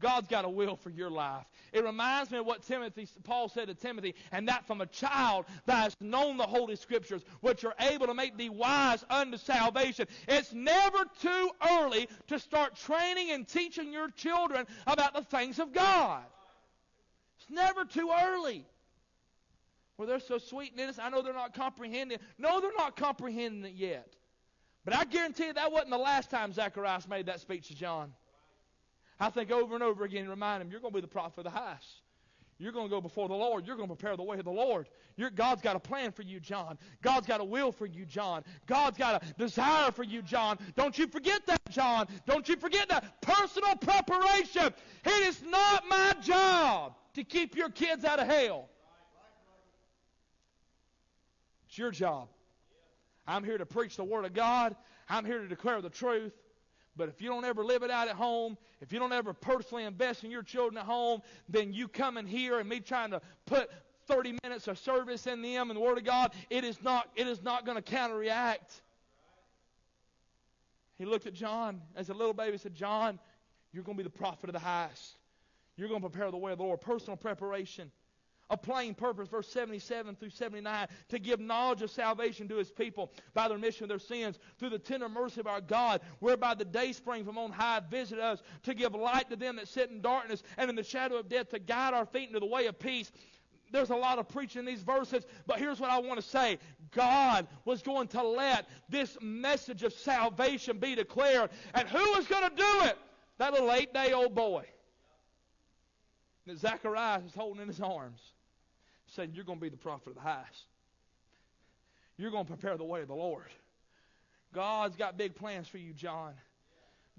God's 0.00 0.26
got 0.26 0.44
a 0.44 0.48
will 0.48 0.74
for 0.74 0.90
your 0.90 1.10
life. 1.10 1.46
It 1.72 1.84
reminds 1.84 2.32
me 2.32 2.38
of 2.38 2.44
what 2.44 2.64
Timothy, 2.64 3.08
Paul 3.22 3.48
said 3.48 3.68
to 3.68 3.74
Timothy, 3.74 4.16
and 4.32 4.48
that 4.48 4.66
from 4.66 4.80
a 4.80 4.86
child 4.86 5.46
that 5.66 5.76
has 5.76 5.96
known 6.00 6.36
the 6.36 6.46
Holy 6.46 6.74
Scriptures, 6.74 7.22
which 7.40 7.64
are 7.64 7.74
able 7.78 8.08
to 8.08 8.14
make 8.14 8.36
thee 8.36 8.50
wise 8.50 9.04
unto 9.08 9.38
salvation. 9.38 10.08
It's 10.26 10.52
never 10.52 11.04
too 11.20 11.50
early 11.70 12.08
to 12.26 12.40
start 12.40 12.74
training 12.74 13.30
and 13.30 13.46
teaching 13.46 13.92
your 13.92 14.10
children 14.10 14.66
about 14.88 15.14
the 15.14 15.22
things 15.22 15.60
of 15.60 15.72
God. 15.72 16.24
It's 17.40 17.50
never 17.50 17.84
too 17.84 18.10
early. 18.24 18.66
Well, 20.02 20.08
they're 20.08 20.18
so 20.18 20.38
sweet 20.38 20.72
and 20.72 20.80
innocent. 20.80 21.06
I 21.06 21.10
know 21.10 21.22
they're 21.22 21.32
not 21.32 21.54
comprehending. 21.54 22.18
No, 22.36 22.60
they're 22.60 22.72
not 22.76 22.96
comprehending 22.96 23.64
it 23.64 23.76
yet. 23.76 24.16
But 24.84 24.96
I 24.96 25.04
guarantee 25.04 25.46
you 25.46 25.52
that 25.52 25.70
wasn't 25.70 25.90
the 25.90 25.98
last 25.98 26.28
time 26.28 26.52
Zacharias 26.52 27.06
made 27.06 27.26
that 27.26 27.38
speech 27.38 27.68
to 27.68 27.76
John. 27.76 28.12
I 29.20 29.30
think 29.30 29.52
over 29.52 29.74
and 29.76 29.84
over 29.84 30.02
again, 30.02 30.28
remind 30.28 30.60
him, 30.60 30.72
you're 30.72 30.80
going 30.80 30.92
to 30.92 30.96
be 30.96 31.02
the 31.02 31.06
prophet 31.06 31.38
of 31.38 31.44
the 31.44 31.50
highest. 31.50 31.86
You're 32.58 32.72
going 32.72 32.86
to 32.86 32.90
go 32.90 33.00
before 33.00 33.28
the 33.28 33.34
Lord. 33.36 33.64
You're 33.64 33.76
going 33.76 33.88
to 33.88 33.94
prepare 33.94 34.16
the 34.16 34.24
way 34.24 34.38
of 34.38 34.44
the 34.44 34.50
Lord. 34.50 34.88
You're, 35.16 35.30
God's 35.30 35.62
got 35.62 35.76
a 35.76 35.78
plan 35.78 36.10
for 36.10 36.22
you, 36.22 36.40
John. 36.40 36.78
God's 37.00 37.28
got 37.28 37.40
a 37.40 37.44
will 37.44 37.70
for 37.70 37.86
you, 37.86 38.04
John. 38.04 38.42
God's 38.66 38.98
got 38.98 39.22
a 39.22 39.34
desire 39.34 39.92
for 39.92 40.02
you, 40.02 40.20
John. 40.20 40.58
Don't 40.74 40.98
you 40.98 41.06
forget 41.06 41.46
that, 41.46 41.60
John. 41.70 42.08
Don't 42.26 42.48
you 42.48 42.56
forget 42.56 42.88
that. 42.88 43.22
Personal 43.22 43.76
preparation. 43.76 44.74
It 45.04 45.28
is 45.28 45.44
not 45.44 45.84
my 45.88 46.14
job 46.20 46.96
to 47.14 47.22
keep 47.22 47.54
your 47.54 47.68
kids 47.68 48.04
out 48.04 48.18
of 48.18 48.26
hell. 48.26 48.68
It's 51.72 51.78
your 51.78 51.90
job. 51.90 52.28
I'm 53.26 53.44
here 53.44 53.56
to 53.56 53.64
preach 53.64 53.96
the 53.96 54.04
Word 54.04 54.26
of 54.26 54.34
God. 54.34 54.76
I'm 55.08 55.24
here 55.24 55.38
to 55.38 55.48
declare 55.48 55.80
the 55.80 55.88
truth. 55.88 56.34
But 56.96 57.08
if 57.08 57.22
you 57.22 57.30
don't 57.30 57.46
ever 57.46 57.64
live 57.64 57.82
it 57.82 57.90
out 57.90 58.08
at 58.08 58.14
home, 58.14 58.58
if 58.82 58.92
you 58.92 58.98
don't 58.98 59.14
ever 59.14 59.32
personally 59.32 59.84
invest 59.84 60.22
in 60.22 60.30
your 60.30 60.42
children 60.42 60.76
at 60.76 60.84
home, 60.84 61.22
then 61.48 61.72
you 61.72 61.88
coming 61.88 62.26
here 62.26 62.58
and 62.58 62.68
me 62.68 62.80
trying 62.80 63.10
to 63.12 63.22
put 63.46 63.70
30 64.06 64.36
minutes 64.44 64.68
of 64.68 64.76
service 64.76 65.26
in 65.26 65.40
them 65.40 65.70
and 65.70 65.78
the 65.78 65.80
Word 65.80 65.96
of 65.96 66.04
God, 66.04 66.34
it 66.50 66.62
is 66.62 66.82
not, 66.82 67.08
it 67.16 67.26
is 67.26 67.42
not 67.42 67.64
going 67.64 67.76
to 67.76 67.82
counteract. 67.82 68.82
He 70.98 71.06
looked 71.06 71.26
at 71.26 71.32
John 71.32 71.80
as 71.96 72.10
a 72.10 72.12
little 72.12 72.34
baby 72.34 72.52
and 72.52 72.60
said, 72.60 72.74
John, 72.74 73.18
you're 73.72 73.82
going 73.82 73.96
to 73.96 74.04
be 74.04 74.06
the 74.06 74.10
prophet 74.10 74.50
of 74.50 74.52
the 74.52 74.58
highest. 74.58 75.16
You're 75.78 75.88
going 75.88 76.02
to 76.02 76.10
prepare 76.10 76.30
the 76.30 76.36
way 76.36 76.52
of 76.52 76.58
the 76.58 76.64
Lord. 76.64 76.82
Personal 76.82 77.16
preparation 77.16 77.90
a 78.52 78.56
plain 78.56 78.94
purpose, 78.94 79.28
verse 79.28 79.48
77 79.48 80.14
through 80.14 80.30
79, 80.30 80.86
to 81.08 81.18
give 81.18 81.40
knowledge 81.40 81.80
of 81.80 81.90
salvation 81.90 82.46
to 82.48 82.56
his 82.56 82.70
people 82.70 83.10
by 83.32 83.48
the 83.48 83.54
remission 83.54 83.84
of 83.84 83.88
their 83.88 83.98
sins 83.98 84.38
through 84.58 84.68
the 84.68 84.78
tender 84.78 85.08
mercy 85.08 85.40
of 85.40 85.46
our 85.46 85.62
God, 85.62 86.02
whereby 86.20 86.54
the 86.54 86.64
day 86.66 86.92
spring 86.92 87.24
from 87.24 87.38
on 87.38 87.50
high 87.50 87.80
visit 87.90 88.18
us 88.18 88.42
to 88.64 88.74
give 88.74 88.94
light 88.94 89.30
to 89.30 89.36
them 89.36 89.56
that 89.56 89.68
sit 89.68 89.90
in 89.90 90.02
darkness 90.02 90.42
and 90.58 90.68
in 90.68 90.76
the 90.76 90.82
shadow 90.82 91.16
of 91.16 91.30
death 91.30 91.48
to 91.48 91.58
guide 91.58 91.94
our 91.94 92.04
feet 92.04 92.28
into 92.28 92.40
the 92.40 92.46
way 92.46 92.66
of 92.66 92.78
peace. 92.78 93.10
There's 93.72 93.88
a 93.88 93.96
lot 93.96 94.18
of 94.18 94.28
preaching 94.28 94.60
in 94.60 94.66
these 94.66 94.82
verses, 94.82 95.24
but 95.46 95.58
here's 95.58 95.80
what 95.80 95.90
I 95.90 95.98
want 95.98 96.20
to 96.20 96.28
say. 96.28 96.58
God 96.94 97.46
was 97.64 97.80
going 97.80 98.08
to 98.08 98.22
let 98.22 98.68
this 98.90 99.16
message 99.22 99.82
of 99.82 99.94
salvation 99.94 100.76
be 100.76 100.94
declared. 100.94 101.48
And 101.72 101.88
who 101.88 102.12
was 102.12 102.26
going 102.26 102.50
to 102.50 102.54
do 102.54 102.80
it? 102.82 102.98
That 103.38 103.54
little 103.54 103.72
eight 103.72 103.94
day 103.94 104.12
old 104.12 104.34
boy 104.34 104.66
that 106.46 106.58
Zacharias 106.58 107.24
is 107.24 107.34
holding 107.34 107.62
in 107.62 107.68
his 107.68 107.80
arms 107.80 108.20
saying, 109.14 109.30
You're 109.34 109.44
going 109.44 109.58
to 109.58 109.62
be 109.62 109.68
the 109.68 109.76
prophet 109.76 110.10
of 110.10 110.14
the 110.14 110.20
highest. 110.20 110.66
You're 112.18 112.30
going 112.30 112.44
to 112.44 112.52
prepare 112.52 112.76
the 112.76 112.84
way 112.84 113.02
of 113.02 113.08
the 113.08 113.14
Lord. 113.14 113.46
God's 114.54 114.96
got 114.96 115.16
big 115.16 115.34
plans 115.34 115.66
for 115.68 115.78
you, 115.78 115.92
John. 115.92 116.34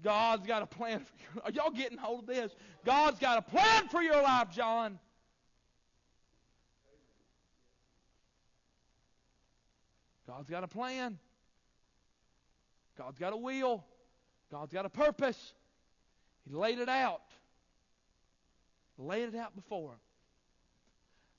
God's 0.02 0.46
got 0.46 0.62
a 0.62 0.66
plan 0.66 1.00
for 1.00 1.12
you. 1.18 1.42
Are 1.44 1.50
y'all 1.50 1.70
getting 1.70 1.98
hold 1.98 2.20
of 2.20 2.26
this? 2.26 2.54
God's 2.84 3.18
got 3.18 3.38
a 3.38 3.42
plan 3.42 3.88
for 3.88 4.02
your 4.02 4.22
life, 4.22 4.48
John. 4.50 4.98
God's 10.26 10.48
got 10.48 10.64
a 10.64 10.68
plan. 10.68 11.18
God's 12.96 13.18
got 13.18 13.32
a 13.32 13.36
will. 13.36 13.84
God's 14.50 14.72
got 14.72 14.86
a 14.86 14.90
purpose. 14.90 15.52
He 16.48 16.54
laid 16.54 16.78
it 16.78 16.88
out. 16.88 17.22
Laid 18.98 19.34
it 19.34 19.36
out 19.36 19.54
before 19.54 19.92
him. 19.92 19.98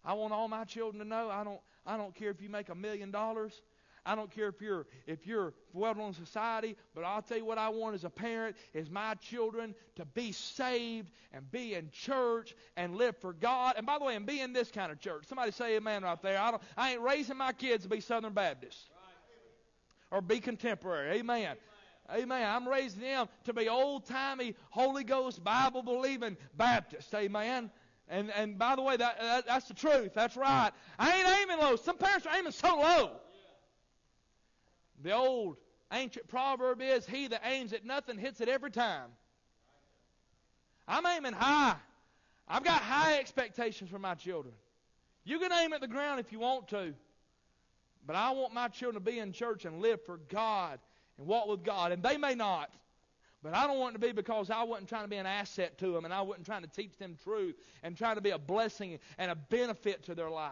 I 0.06 0.14
want 0.14 0.34
all 0.34 0.48
my 0.48 0.64
children 0.64 1.00
to 1.04 1.08
know 1.08 1.30
I 1.30 1.44
don't 1.44 1.60
I 1.86 1.98
don't 1.98 2.16
care 2.16 2.30
if 2.30 2.42
you 2.42 2.50
make 2.50 2.70
a 2.70 2.76
million 2.76 3.12
dollars. 3.12 3.62
I 4.08 4.14
don't 4.14 4.30
care 4.30 4.48
if 4.48 4.62
you're 4.62 4.86
if 5.08 5.26
you're 5.26 5.54
well 5.74 5.96
known 5.96 6.10
in 6.10 6.14
society, 6.14 6.78
but 6.94 7.04
I'll 7.04 7.24
tell 7.24 7.38
you 7.38 7.46
what 7.46 7.58
I 7.58 7.70
want 7.70 7.96
as 7.96 8.04
a 8.04 8.10
parent 8.10 8.56
is 8.74 8.90
my 8.90 9.16
children 9.16 9.74
to 9.96 10.06
be 10.06 10.32
saved 10.32 11.12
and 11.34 11.50
be 11.52 11.74
in 11.74 11.90
church 11.90 12.56
and 12.78 12.96
live 12.96 13.18
for 13.18 13.34
God. 13.34 13.74
And 13.78 13.86
by 13.86 13.98
the 13.98 14.06
way, 14.06 14.16
and 14.16 14.26
be 14.26 14.42
in 14.42 14.54
this 14.54 14.70
kind 14.70 14.92
of 14.92 15.00
church. 15.00 15.26
Somebody 15.26 15.52
say 15.52 15.76
amen 15.76 16.04
right 16.04 16.22
there. 16.22 16.40
I 16.40 16.52
don't 16.52 16.62
I 16.78 16.92
ain't 16.92 17.02
raising 17.02 17.38
my 17.38 17.52
kids 17.52 17.84
to 17.84 17.90
be 17.90 18.00
Southern 18.00 18.34
Baptists. 18.34 18.90
Or 20.12 20.22
be 20.22 20.40
contemporary. 20.40 21.18
Amen. 21.18 21.58
Amen. 22.14 22.48
I'm 22.48 22.68
raising 22.68 23.02
them 23.02 23.28
to 23.46 23.54
be 23.54 23.68
old 23.68 24.06
timey, 24.06 24.56
Holy 24.70 25.04
Ghost, 25.04 25.44
Bible 25.44 25.82
believing 25.82 26.38
Baptists. 26.56 27.12
Amen. 27.14 27.72
And, 28.08 28.32
and 28.32 28.58
by 28.58 28.76
the 28.76 28.82
way, 28.82 28.98
that, 28.98 29.20
that, 29.20 29.48
that's 29.48 29.68
the 29.68 29.74
truth. 29.74 30.12
That's 30.14 30.38
right. 30.38 30.72
I 31.00 31.18
ain't 31.18 31.28
aiming 31.42 31.58
low. 31.58 31.76
Some 31.76 31.98
parents 31.98 32.26
are 32.28 32.38
aiming 32.38 32.52
so 32.52 32.80
low. 32.80 33.12
The 35.04 35.12
old 35.12 35.58
ancient 35.92 36.28
proverb 36.28 36.82
is, 36.82 37.06
He 37.06 37.28
that 37.28 37.42
aims 37.44 37.74
at 37.74 37.86
nothing 37.86 38.18
hits 38.18 38.42
it 38.42 38.50
every 38.50 38.72
time. 38.72 39.10
I'm 40.88 41.06
aiming 41.06 41.34
high. 41.34 41.78
I've 42.48 42.64
got 42.64 42.82
high 42.82 43.18
expectations 43.18 43.90
for 43.90 44.00
my 44.00 44.14
children. 44.14 44.54
You 45.24 45.40
can 45.40 45.52
aim 45.52 45.74
at 45.74 45.82
the 45.82 45.88
ground 45.88 46.20
if 46.20 46.32
you 46.32 46.40
want 46.40 46.68
to. 46.70 46.94
But 48.06 48.16
I 48.16 48.32
want 48.32 48.54
my 48.54 48.68
children 48.68 49.04
to 49.04 49.12
be 49.12 49.18
in 49.18 49.32
church 49.32 49.66
and 49.66 49.82
live 49.82 50.00
for 50.06 50.18
God 50.30 50.80
and 51.18 51.26
walk 51.26 51.48
with 51.48 51.64
God. 51.64 51.92
And 51.92 52.04
they 52.04 52.18
may 52.18 52.36
not. 52.36 52.72
But 53.46 53.54
I 53.54 53.68
don't 53.68 53.78
want 53.78 53.96
it 53.96 54.02
to 54.02 54.08
be 54.08 54.12
because 54.12 54.50
I 54.50 54.64
wasn't 54.64 54.90
trying 54.90 55.04
to 55.04 55.08
be 55.08 55.18
an 55.18 55.28
asset 55.28 55.78
to 55.78 55.94
them 55.94 56.04
and 56.04 56.12
I 56.12 56.24
wasn't 56.24 56.48
trying 56.48 56.64
to 56.64 56.68
teach 56.68 56.98
them 56.98 57.16
truth 57.24 57.56
and 57.84 57.96
trying 57.96 58.16
to 58.16 58.22
be 58.22 58.32
a 58.32 58.40
blessing 58.40 58.98
and 59.20 59.30
a 59.30 59.36
benefit 59.36 60.02
to 60.06 60.16
their 60.16 60.32
life. 60.32 60.52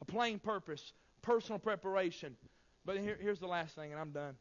A 0.00 0.04
plain 0.04 0.38
purpose, 0.38 0.92
personal 1.22 1.58
preparation. 1.58 2.36
But 2.84 2.98
here, 2.98 3.18
here's 3.20 3.40
the 3.40 3.48
last 3.48 3.74
thing, 3.74 3.90
and 3.90 4.00
I'm 4.00 4.12
done. 4.12 4.36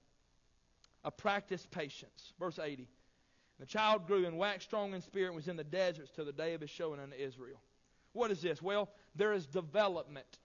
A 1.04 1.10
practice 1.10 1.68
patience. 1.72 2.34
Verse 2.40 2.60
80. 2.60 2.88
The 3.60 3.66
child 3.66 4.06
grew 4.06 4.28
and 4.28 4.38
waxed 4.38 4.68
strong 4.68 4.94
in 4.94 5.02
spirit 5.02 5.28
and 5.28 5.36
was 5.36 5.48
in 5.48 5.56
the 5.56 5.64
deserts 5.64 6.12
till 6.16 6.26
the 6.26 6.32
day 6.32 6.54
of 6.54 6.62
his 6.62 6.70
showing 6.70 7.00
unto 7.00 7.16
Israel. 7.16 7.60
What 8.12 8.30
is 8.30 8.40
this? 8.40 8.62
Well, 8.62 8.92
there 9.16 9.34
is 9.34 9.48
development 9.48 10.38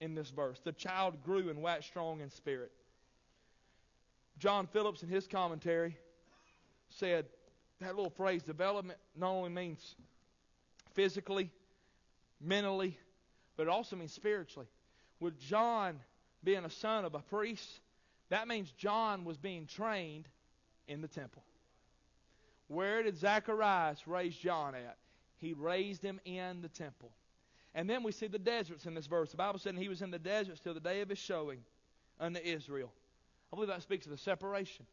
in 0.00 0.14
this 0.14 0.30
verse. 0.30 0.60
The 0.62 0.70
child 0.70 1.20
grew 1.24 1.50
and 1.50 1.62
waxed 1.62 1.88
strong 1.88 2.20
in 2.20 2.30
spirit. 2.30 2.70
John 4.38 4.68
Phillips, 4.68 5.02
in 5.02 5.08
his 5.08 5.26
commentary, 5.26 5.96
said 6.90 7.26
that 7.80 7.96
little 7.96 8.10
phrase 8.10 8.42
development 8.42 8.98
not 9.16 9.30
only 9.30 9.50
means 9.50 9.96
physically, 10.92 11.50
mentally, 12.40 12.98
but 13.56 13.64
it 13.64 13.68
also 13.68 13.96
means 13.96 14.12
spiritually. 14.12 14.68
With 15.18 15.38
John 15.38 16.00
being 16.42 16.64
a 16.64 16.70
son 16.70 17.04
of 17.04 17.14
a 17.14 17.20
priest, 17.20 17.80
that 18.30 18.48
means 18.48 18.70
John 18.72 19.24
was 19.24 19.36
being 19.36 19.66
trained 19.66 20.28
in 20.88 21.00
the 21.00 21.08
temple. 21.08 21.42
Where 22.68 23.02
did 23.02 23.18
Zacharias 23.18 24.06
raise 24.06 24.36
John 24.36 24.74
at? 24.74 24.96
He 25.38 25.54
raised 25.54 26.02
him 26.02 26.20
in 26.24 26.62
the 26.62 26.68
temple. 26.68 27.10
And 27.74 27.88
then 27.88 28.02
we 28.02 28.12
see 28.12 28.26
the 28.26 28.38
deserts 28.38 28.86
in 28.86 28.94
this 28.94 29.06
verse. 29.06 29.30
The 29.30 29.36
Bible 29.36 29.58
said 29.58 29.76
he 29.76 29.88
was 29.88 30.02
in 30.02 30.10
the 30.10 30.18
deserts 30.18 30.60
till 30.60 30.74
the 30.74 30.80
day 30.80 31.00
of 31.00 31.08
his 31.08 31.18
showing 31.18 31.60
unto 32.18 32.40
Israel. 32.40 32.92
I 33.52 33.56
believe 33.56 33.68
that 33.68 33.82
speaks 33.82 34.06
of 34.06 34.12
the 34.12 34.18
separation. 34.18 34.86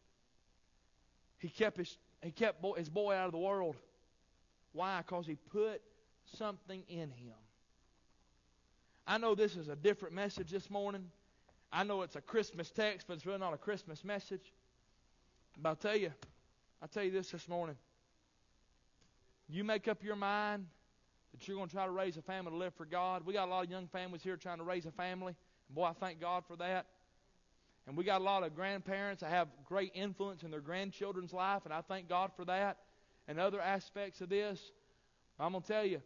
He 1.37 1.49
kept 1.49 1.77
his 1.77 1.97
he 2.23 2.31
kept 2.31 2.63
his 2.77 2.89
boy 2.89 3.13
out 3.13 3.27
of 3.27 3.31
the 3.31 3.37
world. 3.37 3.75
Why? 4.73 5.01
Because 5.05 5.25
he 5.25 5.35
put 5.35 5.81
something 6.35 6.83
in 6.89 7.11
him. 7.11 7.33
I 9.05 9.17
know 9.17 9.35
this 9.35 9.55
is 9.55 9.69
a 9.69 9.75
different 9.75 10.13
message 10.13 10.51
this 10.51 10.69
morning. 10.69 11.09
I 11.71 11.83
know 11.83 12.01
it's 12.01 12.15
a 12.15 12.21
Christmas 12.21 12.69
text, 12.71 13.07
but 13.07 13.15
it's 13.15 13.25
really 13.25 13.39
not 13.39 13.53
a 13.53 13.57
Christmas 13.57 14.03
message. 14.03 14.51
But 15.61 15.69
I'll 15.69 15.75
tell 15.75 15.95
you, 15.95 16.11
I'll 16.81 16.87
tell 16.87 17.03
you 17.03 17.11
this 17.11 17.31
this 17.31 17.47
morning. 17.47 17.75
You 19.49 19.63
make 19.63 19.87
up 19.87 20.03
your 20.03 20.15
mind 20.15 20.65
that 21.31 21.47
you're 21.47 21.55
going 21.55 21.69
to 21.69 21.73
try 21.73 21.85
to 21.85 21.91
raise 21.91 22.17
a 22.17 22.21
family 22.21 22.51
to 22.51 22.57
live 22.57 22.73
for 22.73 22.85
God. 22.85 23.25
We 23.25 23.33
got 23.33 23.47
a 23.47 23.51
lot 23.51 23.63
of 23.63 23.71
young 23.71 23.87
families 23.87 24.23
here 24.23 24.35
trying 24.35 24.57
to 24.57 24.63
raise 24.63 24.85
a 24.85 24.91
family. 24.91 25.35
Boy, 25.69 25.85
I 25.85 25.93
thank 25.93 26.19
God 26.19 26.43
for 26.47 26.55
that. 26.57 26.85
And 27.87 27.95
we 27.95 28.03
got 28.03 28.19
a 28.19 28.23
lot 28.23 28.43
of 28.43 28.53
grandparents 28.53 29.21
that 29.21 29.29
have 29.29 29.47
great 29.65 29.93
influence 29.95 30.43
in 30.43 30.51
their 30.51 30.59
grandchildren's 30.59 31.31
life, 31.31 31.61
and 31.63 31.73
I 31.73 31.81
thank 31.81 32.09
God 32.09 32.31
for 32.35 32.43
that. 32.45 32.79
And 33.29 33.39
other 33.39 33.61
aspects 33.61 34.19
of 34.19 34.29
this, 34.29 34.59
I'm 35.39 35.53
going 35.53 35.61
to 35.61 35.67
tell 35.67 35.85
you, 35.85 36.01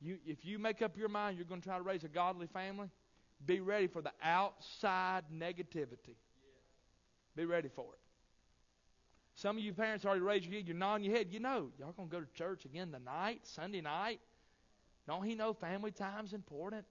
you, 0.00 0.18
if 0.26 0.44
you 0.44 0.58
make 0.58 0.82
up 0.82 0.96
your 0.96 1.08
mind 1.08 1.36
you're 1.36 1.46
going 1.46 1.60
to 1.60 1.68
try 1.68 1.76
to 1.76 1.82
raise 1.84 2.02
a 2.02 2.08
godly 2.08 2.48
family, 2.48 2.88
be 3.46 3.60
ready 3.60 3.86
for 3.86 4.02
the 4.02 4.10
outside 4.22 5.22
negativity. 5.32 6.16
Be 7.36 7.44
ready 7.44 7.68
for 7.68 7.84
it. 7.92 7.98
Some 9.34 9.56
of 9.56 9.62
you 9.62 9.72
parents 9.72 10.04
already 10.04 10.20
raised 10.20 10.44
your 10.44 10.54
head. 10.54 10.66
You're 10.66 10.76
nodding 10.76 11.04
your 11.04 11.16
head. 11.16 11.28
You 11.30 11.40
know, 11.40 11.70
y'all 11.78 11.92
going 11.92 12.08
to 12.08 12.16
go 12.16 12.20
to 12.20 12.32
church 12.34 12.64
again 12.64 12.90
tonight, 12.92 13.40
Sunday 13.44 13.80
night. 13.80 14.20
Don't 15.06 15.24
he 15.24 15.34
know 15.34 15.52
family 15.52 15.90
time's 15.90 16.32
important? 16.32 16.84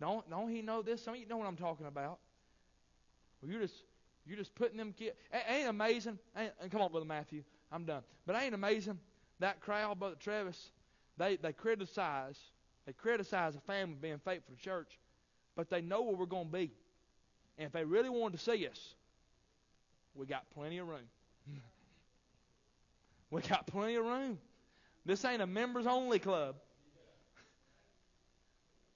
Don't, 0.00 0.28
don't 0.30 0.50
he 0.50 0.62
know 0.62 0.82
this? 0.82 1.02
Some 1.02 1.14
of 1.14 1.20
you 1.20 1.26
know 1.26 1.36
what 1.36 1.46
I'm 1.46 1.56
talking 1.56 1.86
about. 1.86 2.18
Well, 3.46 3.52
you're 3.52 3.62
just 3.62 3.84
you're 4.26 4.36
just 4.38 4.54
putting 4.56 4.76
them 4.76 4.92
kids. 4.92 5.14
Ain't 5.48 5.68
amazing? 5.68 6.18
Ain't, 6.36 6.52
come 6.70 6.80
on, 6.80 6.90
Brother 6.90 7.06
Matthew. 7.06 7.44
I'm 7.70 7.84
done. 7.84 8.02
But 8.26 8.34
ain't 8.42 8.54
amazing 8.54 8.98
that 9.38 9.60
crowd, 9.60 10.00
Brother 10.00 10.16
Travis? 10.18 10.72
They 11.16 11.36
they 11.36 11.52
criticize 11.52 12.38
they 12.86 12.92
criticize 12.92 13.54
a 13.54 13.60
family 13.60 13.96
being 14.00 14.18
faithful 14.18 14.54
to 14.54 14.60
church, 14.60 14.98
but 15.54 15.70
they 15.70 15.80
know 15.80 16.02
where 16.02 16.16
we're 16.16 16.26
going 16.26 16.46
to 16.46 16.52
be. 16.52 16.72
And 17.58 17.66
if 17.66 17.72
they 17.72 17.84
really 17.84 18.10
wanted 18.10 18.38
to 18.38 18.44
see 18.44 18.66
us, 18.66 18.94
we 20.14 20.26
got 20.26 20.48
plenty 20.50 20.78
of 20.78 20.88
room. 20.88 21.08
we 23.30 23.42
got 23.42 23.66
plenty 23.66 23.94
of 23.94 24.04
room. 24.04 24.38
This 25.04 25.24
ain't 25.24 25.42
a 25.42 25.46
members 25.46 25.86
only 25.86 26.18
club. 26.18 26.56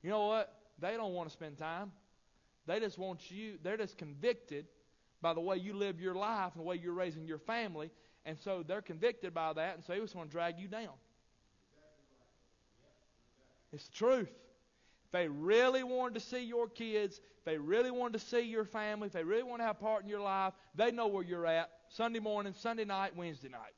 You 0.02 0.10
know 0.10 0.26
what? 0.26 0.54
They 0.80 0.96
don't 0.96 1.14
want 1.14 1.28
to 1.28 1.32
spend 1.32 1.58
time. 1.58 1.92
They 2.70 2.78
just 2.78 2.98
want 2.98 3.32
you, 3.32 3.58
they're 3.64 3.76
just 3.76 3.98
convicted 3.98 4.64
by 5.20 5.34
the 5.34 5.40
way 5.40 5.56
you 5.56 5.74
live 5.74 6.00
your 6.00 6.14
life 6.14 6.52
and 6.54 6.60
the 6.62 6.64
way 6.64 6.76
you're 6.80 6.92
raising 6.92 7.26
your 7.26 7.40
family. 7.40 7.90
And 8.24 8.38
so 8.38 8.62
they're 8.64 8.80
convicted 8.80 9.34
by 9.34 9.52
that, 9.54 9.74
and 9.74 9.84
so 9.84 9.92
they 9.92 9.98
just 9.98 10.14
want 10.14 10.30
to 10.30 10.32
drag 10.32 10.56
you 10.56 10.68
down. 10.68 10.92
It's 13.72 13.88
the 13.88 13.92
truth. 13.92 14.28
If 15.06 15.10
they 15.10 15.26
really 15.26 15.82
wanted 15.82 16.14
to 16.14 16.20
see 16.20 16.44
your 16.44 16.68
kids, 16.68 17.20
if 17.38 17.44
they 17.44 17.58
really 17.58 17.90
wanted 17.90 18.20
to 18.20 18.24
see 18.24 18.42
your 18.42 18.64
family, 18.64 19.06
if 19.08 19.14
they 19.14 19.24
really 19.24 19.42
want 19.42 19.60
to 19.62 19.66
have 19.66 19.80
part 19.80 20.04
in 20.04 20.08
your 20.08 20.20
life, 20.20 20.52
they 20.76 20.92
know 20.92 21.08
where 21.08 21.24
you're 21.24 21.46
at 21.46 21.70
Sunday 21.88 22.20
morning, 22.20 22.54
Sunday 22.56 22.84
night, 22.84 23.16
Wednesday 23.16 23.48
night. 23.48 23.74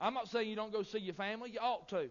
I'm 0.00 0.14
not 0.14 0.28
saying 0.28 0.48
you 0.48 0.54
don't 0.54 0.72
go 0.72 0.84
see 0.84 1.00
your 1.00 1.14
family. 1.14 1.50
You 1.50 1.58
ought 1.58 1.88
to. 1.88 2.10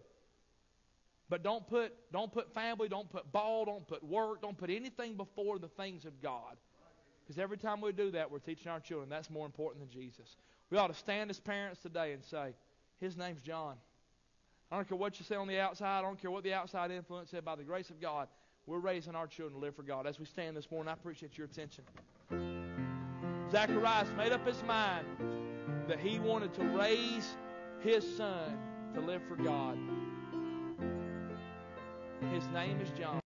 But 1.34 1.41
don't 1.41 1.65
put 1.65 1.96
don't 2.12 2.32
put 2.32 2.54
family, 2.54 2.88
don't 2.88 3.10
put 3.10 3.32
ball, 3.32 3.65
don't 3.65 3.88
put 3.88 4.04
work, 4.04 4.43
don't 4.43 4.56
put 4.56 4.69
anything 4.69 5.17
before 5.17 5.58
the 5.58 5.67
things 5.67 6.06
of 6.06 6.22
God. 6.22 6.58
Because 7.26 7.39
every 7.39 7.58
time 7.58 7.82
we 7.82 7.91
do 7.91 8.12
that, 8.12 8.30
we're 8.30 8.38
teaching 8.38 8.67
our 8.67 8.80
children 8.80 9.10
that's 9.10 9.32
more 9.32 9.48
important 9.48 9.84
than 9.84 9.89
Jesus. 9.89 10.38
We 10.69 10.78
ought 10.78 10.89
to 10.89 10.93
stand 10.93 11.32
as 11.32 11.39
parents 11.39 11.82
today 11.82 12.13
and 12.13 12.24
say, 12.24 12.54
His 13.00 13.17
name's 13.17 13.41
John. 13.41 13.78
I 14.72 14.76
don't 14.76 14.88
care 14.88 14.96
what 14.96 15.17
you 15.17 15.26
say 15.26 15.34
on 15.34 15.48
the 15.48 15.60
outside. 15.60 15.98
I 15.98 16.02
don't 16.04 16.22
care 16.22 16.30
what 16.30 16.43
the 16.43 16.54
outside 16.54 16.91
influence 16.91 17.32
said. 17.32 17.43
By 17.43 17.56
the 17.56 17.63
grace 17.63 17.89
of 17.89 18.00
God, 18.00 18.28
we're 18.67 18.78
raising 18.78 19.15
our 19.15 19.26
children 19.26 19.60
to 19.60 19.65
live 19.65 19.76
for 19.76 19.82
God. 19.82 20.06
As 20.06 20.19
we 20.19 20.28
stand 20.28 20.56
this 20.56 20.69
morning, 20.69 20.89
I 20.89 20.93
appreciate 20.93 21.36
your 21.36 21.48
attention. 21.48 21.84
Zacharias 23.50 24.10
made 24.15 24.34
up 24.34 24.46
his 24.46 24.62
mind 24.65 25.08
that 25.88 26.00
he 26.00 26.19
wanted 26.19 26.54
to 26.54 26.63
raise 26.63 27.38
his 27.80 28.06
son 28.17 28.56
to 28.93 29.02
live 29.02 29.24
for 29.28 29.36
God. 29.36 29.80
His 32.34 32.50
name 32.52 32.82
is 32.82 32.89
John. 32.98 33.19